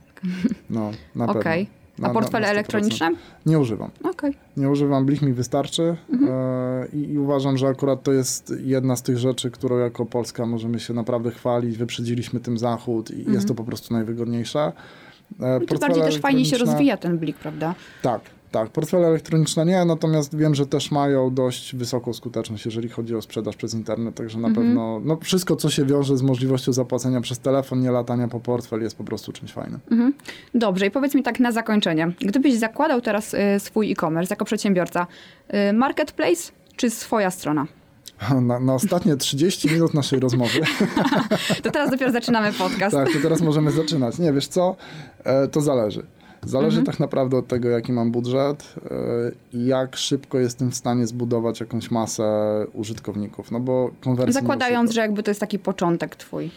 No, 0.69 0.91
na 1.15 1.25
okay. 1.25 1.43
pewno. 1.43 1.86
A 2.01 2.09
portfele 2.09 2.47
elektroniczne? 2.47 3.11
Nie 3.45 3.59
używam. 3.59 3.91
Okay. 4.03 4.33
Nie 4.57 4.69
używam, 4.69 5.05
Blich 5.05 5.21
mi 5.21 5.33
wystarczy 5.33 5.95
mhm. 6.13 6.31
e, 6.31 6.87
i, 6.87 7.17
uważam, 7.17 7.57
że 7.57 7.67
akurat 7.67 8.03
to 8.03 8.13
jest 8.13 8.53
jedna 8.63 8.95
z 8.95 9.01
tych 9.01 9.17
rzeczy, 9.17 9.51
którą 9.51 9.77
jako 9.77 10.05
Polska 10.05 10.45
możemy 10.45 10.79
się 10.79 10.93
naprawdę 10.93 11.31
chwalić. 11.31 11.77
Wyprzedziliśmy 11.77 12.39
tym 12.39 12.57
Zachód 12.57 13.11
i 13.11 13.17
mhm. 13.17 13.33
jest 13.33 13.47
to 13.47 13.55
po 13.55 13.63
prostu 13.63 13.93
najwygodniejsze. 13.93 14.71
E, 15.39 15.59
bardziej 15.79 16.03
też 16.03 16.17
fajnie 16.17 16.45
się 16.45 16.57
rozwija 16.57 16.97
ten 16.97 17.17
Blik, 17.17 17.37
prawda? 17.37 17.75
Tak, 18.01 18.21
tak, 18.59 18.69
portfele 18.69 19.07
elektroniczne 19.07 19.65
nie, 19.65 19.85
natomiast 19.85 20.37
wiem, 20.37 20.55
że 20.55 20.65
też 20.65 20.91
mają 20.91 21.33
dość 21.33 21.75
wysoką 21.75 22.13
skuteczność, 22.13 22.65
jeżeli 22.65 22.89
chodzi 22.89 23.15
o 23.15 23.21
sprzedaż 23.21 23.55
przez 23.55 23.73
internet, 23.73 24.15
także 24.15 24.39
na 24.39 24.47
mhm. 24.47 24.67
pewno 24.67 25.01
no, 25.05 25.17
wszystko, 25.21 25.55
co 25.55 25.69
się 25.69 25.85
wiąże 25.85 26.17
z 26.17 26.21
możliwością 26.21 26.73
zapłacenia 26.73 27.21
przez 27.21 27.39
telefon, 27.39 27.79
nie 27.79 27.91
latania 27.91 28.27
po 28.27 28.39
portfel 28.39 28.81
jest 28.81 28.97
po 28.97 29.03
prostu 29.03 29.31
czymś 29.31 29.51
fajnym. 29.51 29.79
Mhm. 29.91 30.13
Dobrze 30.55 30.85
i 30.85 30.91
powiedz 30.91 31.15
mi 31.15 31.23
tak 31.23 31.39
na 31.39 31.51
zakończenie, 31.51 32.11
gdybyś 32.19 32.55
zakładał 32.55 33.01
teraz 33.01 33.33
y, 33.33 33.37
swój 33.59 33.91
e-commerce 33.91 34.33
jako 34.33 34.45
przedsiębiorca, 34.45 35.07
y, 35.69 35.73
marketplace 35.73 36.51
czy 36.75 36.89
swoja 36.89 37.31
strona? 37.31 37.67
Na, 38.41 38.59
na, 38.59 38.73
ostatnie 38.73 39.17
30 39.17 39.71
minut 39.71 39.93
naszej 39.93 40.19
rozmowy. 40.19 40.59
to 41.63 41.71
teraz 41.71 41.91
dopiero 41.91 42.11
zaczynamy 42.11 42.53
podcast. 42.53 42.95
tak, 42.95 43.13
to 43.13 43.19
teraz 43.21 43.41
możemy 43.41 43.71
zaczynać. 43.71 44.19
Nie, 44.19 44.33
wiesz 44.33 44.47
co? 44.47 44.75
E, 45.23 45.47
to 45.47 45.61
zależy. 45.61 46.05
Zależy 46.47 46.79
mhm. 46.79 46.85
tak 46.85 46.99
naprawdę 46.99 47.37
od 47.37 47.47
tego, 47.47 47.69
jaki 47.69 47.93
mam 47.93 48.11
budżet 48.11 48.75
e, 48.85 48.97
i 49.53 49.65
jak 49.65 49.95
szybko 49.95 50.39
jestem 50.39 50.71
w 50.71 50.75
stanie 50.75 51.07
zbudować 51.07 51.59
jakąś 51.59 51.91
masę 51.91 52.65
użytkowników, 52.73 53.51
no 53.51 53.59
bo 53.59 53.91
konwersja... 54.01 54.41
Zakładając, 54.41 54.91
że 54.91 55.01
jakby 55.01 55.23
to 55.23 55.31
jest 55.31 55.39
taki 55.39 55.59
początek 55.59 56.15
twój. 56.15 56.51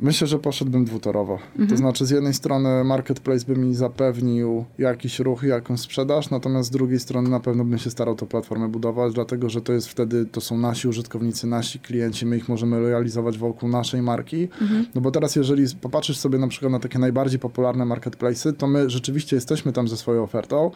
Myślę, 0.00 0.26
że 0.26 0.38
poszedłbym 0.38 0.84
dwutorowo. 0.84 1.38
Mhm. 1.50 1.68
To 1.68 1.76
znaczy, 1.76 2.06
z 2.06 2.10
jednej 2.10 2.34
strony 2.34 2.84
marketplace 2.84 3.46
by 3.46 3.56
mi 3.56 3.74
zapewnił 3.74 4.64
jakiś 4.78 5.18
ruch, 5.18 5.42
jakąś 5.42 5.80
sprzedaż, 5.80 6.30
natomiast 6.30 6.68
z 6.68 6.70
drugiej 6.70 7.00
strony 7.00 7.30
na 7.30 7.40
pewno 7.40 7.64
bym 7.64 7.78
się 7.78 7.90
starał 7.90 8.14
tę 8.14 8.26
platformę 8.26 8.68
budować, 8.68 9.12
dlatego 9.12 9.50
że 9.50 9.60
to 9.60 9.72
jest 9.72 9.88
wtedy, 9.88 10.26
to 10.26 10.40
są 10.40 10.58
nasi 10.58 10.88
użytkownicy, 10.88 11.46
nasi 11.46 11.78
klienci, 11.78 12.26
my 12.26 12.36
ich 12.36 12.48
możemy 12.48 12.80
realizować 12.80 13.38
wokół 13.38 13.68
naszej 13.68 14.02
marki. 14.02 14.48
Mhm. 14.60 14.86
No 14.94 15.00
bo 15.00 15.10
teraz, 15.10 15.36
jeżeli 15.36 15.64
popatrzysz 15.80 16.18
sobie 16.18 16.38
na 16.38 16.48
przykład 16.48 16.72
na 16.72 16.78
takie 16.78 16.98
najbardziej 16.98 17.38
popularne 17.38 17.84
marketplace'y, 17.84 18.52
to 18.52 18.66
my 18.66 18.90
rzeczywiście 18.90 19.36
jesteśmy 19.36 19.72
tam 19.72 19.88
ze 19.88 19.96
swoją 19.96 20.22
ofertą, 20.22 20.70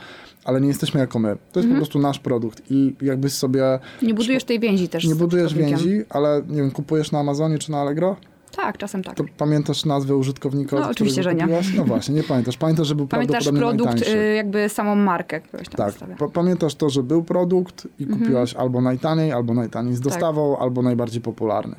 ale 0.44 0.61
nie 0.61 0.68
jesteśmy 0.68 1.01
jako 1.01 1.18
my. 1.18 1.37
To 1.53 1.61
jest 1.61 1.70
po 1.70 1.77
prostu 1.77 1.98
nasz 1.98 2.18
produkt 2.18 2.62
i 2.70 2.94
jakbyś 3.03 3.33
sobie 3.33 3.79
Nie 4.03 4.14
budujesz 4.14 4.44
tej 4.44 4.61
więzi 4.61 4.88
też 4.88 5.05
nie 5.05 5.14
budujesz 5.14 5.55
więzi, 5.55 6.03
ale 6.11 6.42
nie 6.48 6.57
wiem, 6.57 6.70
kupujesz 6.70 7.12
na 7.12 7.18
Amazonie 7.18 7.59
czy 7.59 7.70
na 7.70 7.81
Allegro? 7.81 8.16
Tak, 8.56 8.78
czasem 8.78 9.04
tak. 9.04 9.16
To 9.16 9.24
pamiętasz 9.38 9.84
nazwę 9.84 10.16
użytkownika? 10.16 10.80
No, 10.80 10.88
oczywiście, 10.90 11.22
że 11.22 11.34
nie. 11.34 11.40
kupiłaś? 11.40 11.74
No 11.76 11.84
właśnie, 11.84 12.14
nie 12.14 12.22
pamiętasz. 12.22 12.56
Pamiętasz, 12.56 12.86
że 12.86 12.94
był 12.94 13.06
Pamiętasz 13.06 13.44
produkt, 13.48 13.84
najtańszy. 13.90 14.18
y, 14.18 14.34
jakby 14.34 14.68
samą 14.68 14.96
markę, 14.96 15.40
Tak, 15.76 15.94
pa- 16.18 16.28
pamiętasz 16.28 16.74
to, 16.74 16.90
że 16.90 17.02
był 17.02 17.22
produkt 17.24 17.88
i 17.98 18.02
Mhm. 18.02 18.20
kupiłaś 18.20 18.54
albo 18.54 18.80
najtaniej, 18.80 19.32
albo 19.32 19.54
najtaniej 19.54 19.94
z 19.94 19.98
Tak. 19.98 20.04
dostawą, 20.04 20.58
albo 20.58 20.82
najbardziej 20.82 21.20
popularny. 21.22 21.76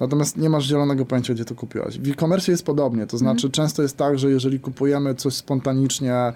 Natomiast 0.00 0.36
nie 0.36 0.50
masz 0.50 0.64
zielonego 0.64 1.04
pojęcia, 1.06 1.34
gdzie 1.34 1.44
to 1.44 1.54
kupiłaś. 1.54 1.98
W 1.98 2.10
e-commerce 2.10 2.52
jest 2.52 2.66
podobnie, 2.66 3.06
to 3.06 3.18
znaczy 3.18 3.46
Mhm. 3.46 3.52
często 3.52 3.82
jest 3.82 3.96
tak, 3.96 4.18
że 4.18 4.30
jeżeli 4.30 4.60
kupujemy 4.60 5.14
coś 5.14 5.34
spontanicznie, 5.34 6.14
e, 6.14 6.32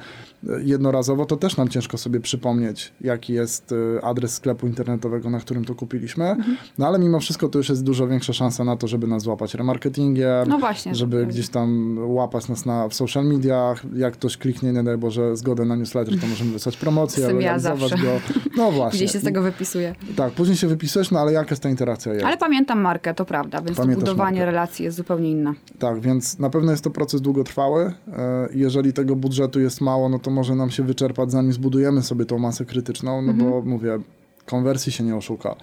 jednorazowo, 0.65 1.27
to 1.27 1.37
też 1.37 1.57
nam 1.57 1.69
ciężko 1.69 1.99
sobie 1.99 2.21
przypomnieć, 2.21 2.93
jaki 3.01 3.33
jest 3.33 3.73
e, 3.99 4.05
adres 4.05 4.35
sklepu 4.35 4.67
internetowego, 4.67 5.31
na 5.31 5.41
którym 5.41 5.65
to 5.65 5.75
kupiliśmy. 5.75 6.25
Mhm. 6.31 6.57
No 6.79 6.87
ale 6.87 6.99
mimo 6.99 7.21
wszystko 7.21 7.49
to 7.49 7.59
już 7.59 7.69
jest 7.69 7.85
dużo 7.85 8.09
większa 8.09 8.33
szansa 8.33 8.65
na 8.65 8.77
to, 8.77 8.89
żeby 8.89 9.07
nas 9.07 9.23
złapać 9.23 9.55
remarketingiem, 9.83 10.49
No 10.49 10.59
właśnie. 10.59 10.95
żeby 10.95 11.21
tak. 11.21 11.29
gdzieś 11.29 11.49
tam 11.49 11.99
łapać 12.01 12.49
nas 12.49 12.67
na, 12.67 12.89
w 12.89 12.95
social 12.95 13.25
mediach. 13.25 13.83
Jak 13.97 14.15
ktoś 14.15 14.37
kliknie, 14.37 14.73
nie 14.73 14.83
daj 14.83 14.99
Boże, 14.99 15.37
zgodę 15.37 15.65
na 15.65 15.77
newsletter, 15.77 16.21
to 16.21 16.27
możemy 16.27 16.53
wysłać 16.53 16.77
promocję, 16.77 17.21
Jestem 17.23 17.41
ja 17.41 17.59
zawsze. 17.59 17.97
go. 17.99 18.21
No 18.57 18.73
właśnie. 18.73 18.99
Gdzieś 18.99 19.13
się 19.13 19.19
z 19.19 19.25
tego 19.25 19.43
wypisuje. 19.43 19.95
Tak, 20.17 20.33
później 20.33 20.57
się 20.57 20.67
wypisujesz, 20.67 21.11
no 21.11 21.21
ale 21.21 21.33
jaka 21.33 21.51
jest 21.51 21.63
ta 21.63 21.69
interakcja 21.69 22.13
jest? 22.15 22.25
Ale 22.27 22.37
pamiętam 22.37 22.81
markę, 22.81 23.15
to 23.15 23.25
prawda, 23.25 23.63
więc 23.63 23.77
to 23.77 23.83
Pamiętasz 23.83 24.05
budowanie 24.05 24.39
markę. 24.39 24.47
relacji 24.53 24.85
jest 24.85 24.97
zupełnie 24.97 25.31
inne. 25.31 25.53
Tak, 25.79 26.01
więc 26.01 26.39
na 26.39 26.51
pewno 26.51 26.71
jest 26.71 26.85
to 26.85 26.91
proces 26.91 27.21
długotrwały. 27.21 27.93
E, 28.17 28.49
Jeżeli 28.55 28.93
tego 28.93 29.17
budżetu 29.17 29.61
jest 29.61 29.81
mało, 29.81 30.09
no 30.09 30.19
to 30.19 30.31
może 30.31 30.55
nam 30.55 30.71
się 30.71 30.83
wyczerpać, 30.83 31.31
zanim 31.31 31.53
zbudujemy 31.53 32.03
sobie 32.03 32.25
tą 32.25 32.39
masę 32.39 32.65
krytyczną, 32.65 33.23
no 33.23 33.33
bo 33.33 33.63
mówię, 33.63 33.99
konwersji 34.47 34.93
się 34.93 35.05
nie 35.05 35.17
oszuka. 35.17 35.55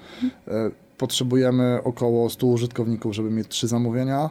E, 0.47 0.71
Potrzebujemy 0.97 1.79
około 1.83 2.29
100 2.29 2.47
użytkowników, 2.47 3.15
żeby 3.15 3.29
mieć 3.29 3.47
trzy 3.47 3.67
zamówienia. 3.67 4.29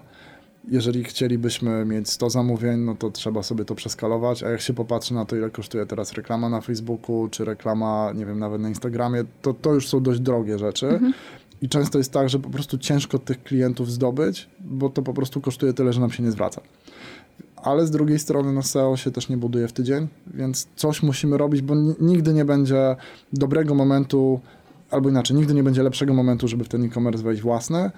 Jeżeli 0.68 1.05
chcielibyśmy 1.05 1.85
mieć 1.85 2.11
100 2.11 2.31
zamówień, 2.31 2.81
no 2.81 2.94
to 2.94 3.11
trzeba 3.11 3.42
sobie 3.42 3.64
to 3.64 3.74
przeskalować, 3.74 4.42
a 4.42 4.50
jak 4.50 4.61
się 4.61 4.72
popatrzy 4.74 5.14
na 5.14 5.24
to, 5.24 5.37
ile 5.37 5.50
kosztuje 5.50 5.87
teraz 5.87 6.12
reklama 6.12 6.48
na 6.48 6.61
Facebooku, 6.61 7.29
czy 7.31 7.44
reklama, 7.44 8.12
nie 8.14 8.27
wiem, 8.27 8.38
nawet 8.38 8.61
na 8.61 8.68
Instagramie, 8.68 9.24
to 9.42 9.55
to 9.55 9.74
już 9.74 9.88
są 9.88 10.03
dość 10.03 10.20
drogie 10.20 10.59
rzeczy. 10.59 11.00
I 11.62 11.68
często 11.68 11.98
jest 11.98 12.12
tak, 12.12 12.29
że 12.29 12.38
po 12.38 12.50
prostu 12.50 12.79
ciężko 12.79 13.18
tych 13.18 13.42
klientów 13.42 13.90
zdobyć, 13.92 14.48
bo 14.61 14.90
to 14.90 15.03
po 15.03 15.14
prostu 15.14 15.40
kosztuje 15.40 15.72
tyle, 15.72 15.92
że 15.92 16.00
nam 16.00 16.11
się 16.11 16.22
nie 16.22 16.31
zwraca. 16.31 16.61
Ale 17.57 17.87
z 17.87 17.90
drugiej 17.90 18.18
strony 18.18 18.53
no 18.53 18.62
SEO 18.62 18.96
się 18.96 19.11
też 19.11 19.29
nie 19.29 19.37
buduje 19.37 19.68
w 19.68 19.72
tydzień, 19.72 20.09
więc 20.35 20.68
coś 20.77 21.03
musimy 21.03 21.38
robić, 21.38 21.62
bo 21.62 21.74
ni- 21.74 21.94
nigdy 22.00 22.33
nie 22.33 22.44
będzie 22.44 22.96
dobrego 23.33 23.74
momentu, 23.74 24.40
albo 24.90 25.09
inaczej, 25.09 25.37
nigdy 25.37 25.55
nie 25.55 25.62
będzie 25.62 25.83
lepszego 25.83 26.14
momentu, 26.14 26.49
żeby 26.49 26.64
w 26.64 26.68
ten 26.68 26.85
e-commerce 26.85 27.23
wejść 27.25 27.42
własny, 27.42 27.90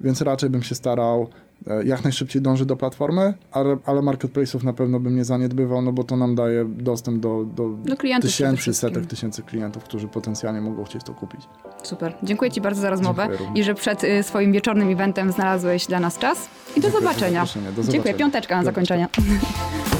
więc 0.00 0.20
raczej 0.22 0.50
bym 0.50 0.62
się 0.62 0.74
starał 0.74 1.28
e, 1.66 1.84
jak 1.84 2.04
najszybciej 2.04 2.42
dążyć 2.42 2.66
do 2.66 2.76
platformy, 2.76 3.34
ale, 3.52 3.76
ale 3.86 4.00
marketplace'ów 4.00 4.64
na 4.64 4.72
pewno 4.72 5.00
bym 5.00 5.16
nie 5.16 5.24
zaniedbywał, 5.24 5.82
no 5.82 5.92
bo 5.92 6.04
to 6.04 6.16
nam 6.16 6.34
daje 6.34 6.64
dostęp 6.64 7.20
do, 7.22 7.44
do 7.44 7.68
Do 7.68 7.96
tysięcy, 8.22 8.74
setek 8.74 9.06
tysięcy 9.06 9.42
klientów, 9.42 9.84
którzy 9.84 10.08
potencjalnie 10.08 10.60
mogą 10.60 10.84
chcieć 10.84 11.04
to 11.04 11.14
kupić. 11.14 11.40
Super. 11.82 12.14
Dziękuję 12.22 12.50
Ci 12.50 12.60
bardzo 12.60 12.80
za 12.80 12.90
rozmowę 12.90 13.28
Dziękuję 13.28 13.50
i 13.60 13.64
że 13.64 13.74
przed 13.74 14.04
y, 14.04 14.22
swoim 14.22 14.52
wieczornym 14.52 14.88
eventem 14.90 15.32
znalazłeś 15.32 15.86
dla 15.86 16.00
nas 16.00 16.18
czas. 16.18 16.48
I 16.76 16.80
do 16.80 16.88
Dziękuję 16.90 17.00
zobaczenia. 17.00 17.44
Do 17.44 17.46
Dziękuję. 17.52 17.84
zobaczenia. 17.84 18.14
Piąteczka 18.18 18.56
na 18.56 18.62
Piąteczka. 18.62 18.64
zakończenie. 18.64 19.08